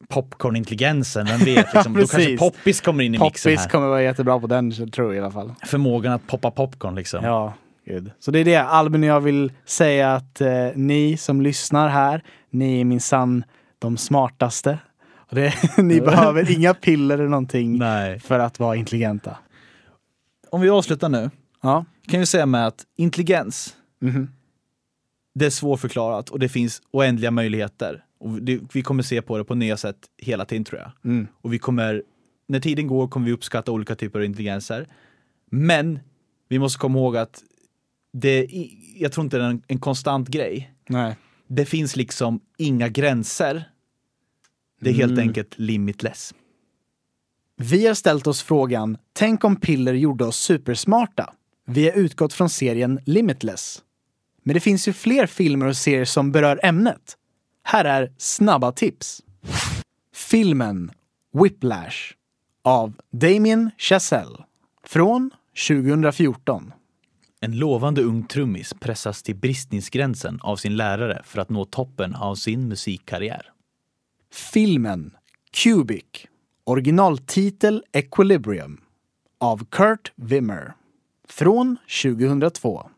[0.09, 1.67] popcornintelligensen, vem vet?
[1.75, 1.93] Liksom.
[1.95, 5.17] Då kanske poppis kommer in i mixen Poppis kommer vara jättebra på den, tror jag
[5.17, 5.55] i alla fall.
[5.67, 7.25] Förmågan att poppa popcorn liksom.
[7.25, 7.55] Ja,
[7.87, 8.11] gud.
[8.19, 12.23] Så det är det Albin och jag vill säga att eh, ni som lyssnar här,
[12.51, 13.45] ni är minsann
[13.79, 14.79] de smartaste.
[15.31, 18.21] Det, ni behöver inga piller eller någonting Nej.
[18.21, 19.37] för att vara intelligenta.
[20.51, 21.31] Om vi avslutar nu,
[21.63, 21.85] Ja.
[22.11, 24.29] kan vi säga med att intelligens, Mhm.
[25.35, 28.05] det är svårförklarat och det finns oändliga möjligheter.
[28.19, 30.91] Och det, vi kommer se på det på nya sätt hela tiden tror jag.
[31.05, 31.27] Mm.
[31.41, 32.03] Och vi kommer,
[32.47, 34.89] när tiden går kommer vi uppskatta olika typer av intelligenser.
[35.51, 35.99] Men
[36.49, 37.43] vi måste komma ihåg att
[38.13, 38.47] det,
[38.97, 40.73] jag tror inte det är en, en konstant grej.
[40.89, 41.17] Nej.
[41.47, 43.71] Det finns liksom inga gränser.
[44.81, 46.35] Det är helt enkelt limitless.
[47.57, 51.35] Vi har ställt oss frågan, tänk om piller gjorde oss supersmarta?
[51.67, 53.83] Vi har utgått från serien Limitless.
[54.43, 57.17] Men det finns ju fler filmer och serier som berör ämnet.
[57.71, 59.23] Här är snabba tips.
[60.15, 60.91] Filmen
[61.33, 62.15] Whiplash
[62.65, 64.45] av Damien Chazelle
[64.85, 65.31] från
[65.69, 66.73] 2014.
[67.41, 72.35] En lovande ung trummis pressas till bristningsgränsen av sin lärare för att nå toppen av
[72.35, 73.53] sin musikkarriär.
[74.33, 75.17] Filmen
[75.51, 76.27] Cubic,
[76.65, 78.81] originaltitel Equilibrium,
[79.41, 80.75] av Kurt Wimmer,
[81.29, 82.91] från 2002.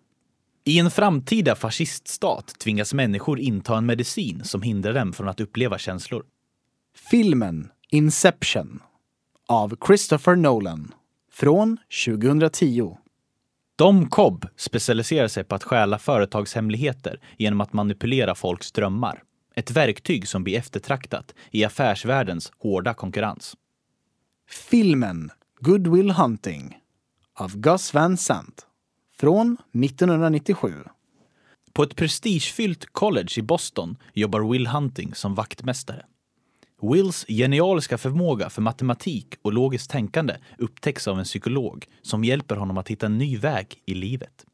[0.64, 5.78] I en framtida fasciststat tvingas människor inta en medicin som hindrar dem från att uppleva
[5.78, 6.24] känslor.
[7.10, 8.82] Filmen Inception,
[9.48, 10.94] av Christopher Nolan,
[11.32, 12.96] från 2010.
[13.76, 19.22] Dom Cobb specialiserar sig på att stjäla företagshemligheter genom att manipulera folks drömmar.
[19.54, 23.56] Ett verktyg som blir eftertraktat i affärsvärldens hårda konkurrens.
[24.70, 25.30] Filmen
[25.60, 26.78] Good Will Hunting
[27.34, 28.66] av Gus Van Sant
[29.20, 30.74] från 1997.
[31.72, 36.04] På ett prestigefyllt college i Boston jobbar Will Hunting som vaktmästare.
[36.82, 42.78] Wills genialiska förmåga för matematik och logiskt tänkande upptäcks av en psykolog som hjälper honom
[42.78, 44.44] att hitta en ny väg i livet.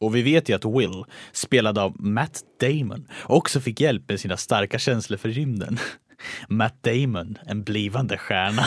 [0.00, 4.36] Och vi vet ju att Will, spelad av Matt Damon, också fick hjälp med sina
[4.36, 5.78] starka känslor för rymden.
[6.48, 8.66] Matt Damon, en blivande stjärna.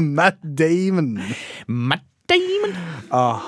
[0.00, 1.20] Matt Damon.
[1.66, 2.76] Matt Damon!
[3.10, 3.40] Ah,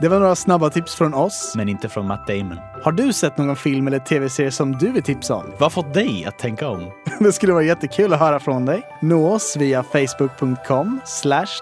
[0.00, 1.52] det var några snabba tips från oss.
[1.56, 2.60] Men inte från Matt Damon.
[2.82, 5.44] Har du sett någon film eller tv-serie som du vill tipsa om?
[5.50, 6.90] Vad har fått dig att tänka om?
[7.20, 8.82] Det skulle vara jättekul att höra från dig.
[9.02, 11.00] Nå oss via facebook.com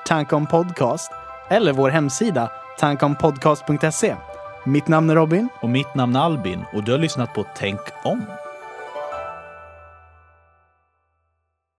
[0.06, 1.12] tankompodcast
[1.50, 4.14] eller vår hemsida tankompodcast.se.
[4.64, 5.48] Mitt namn är Robin.
[5.62, 8.22] Och mitt namn är Albin och du har lyssnat på Tänk om.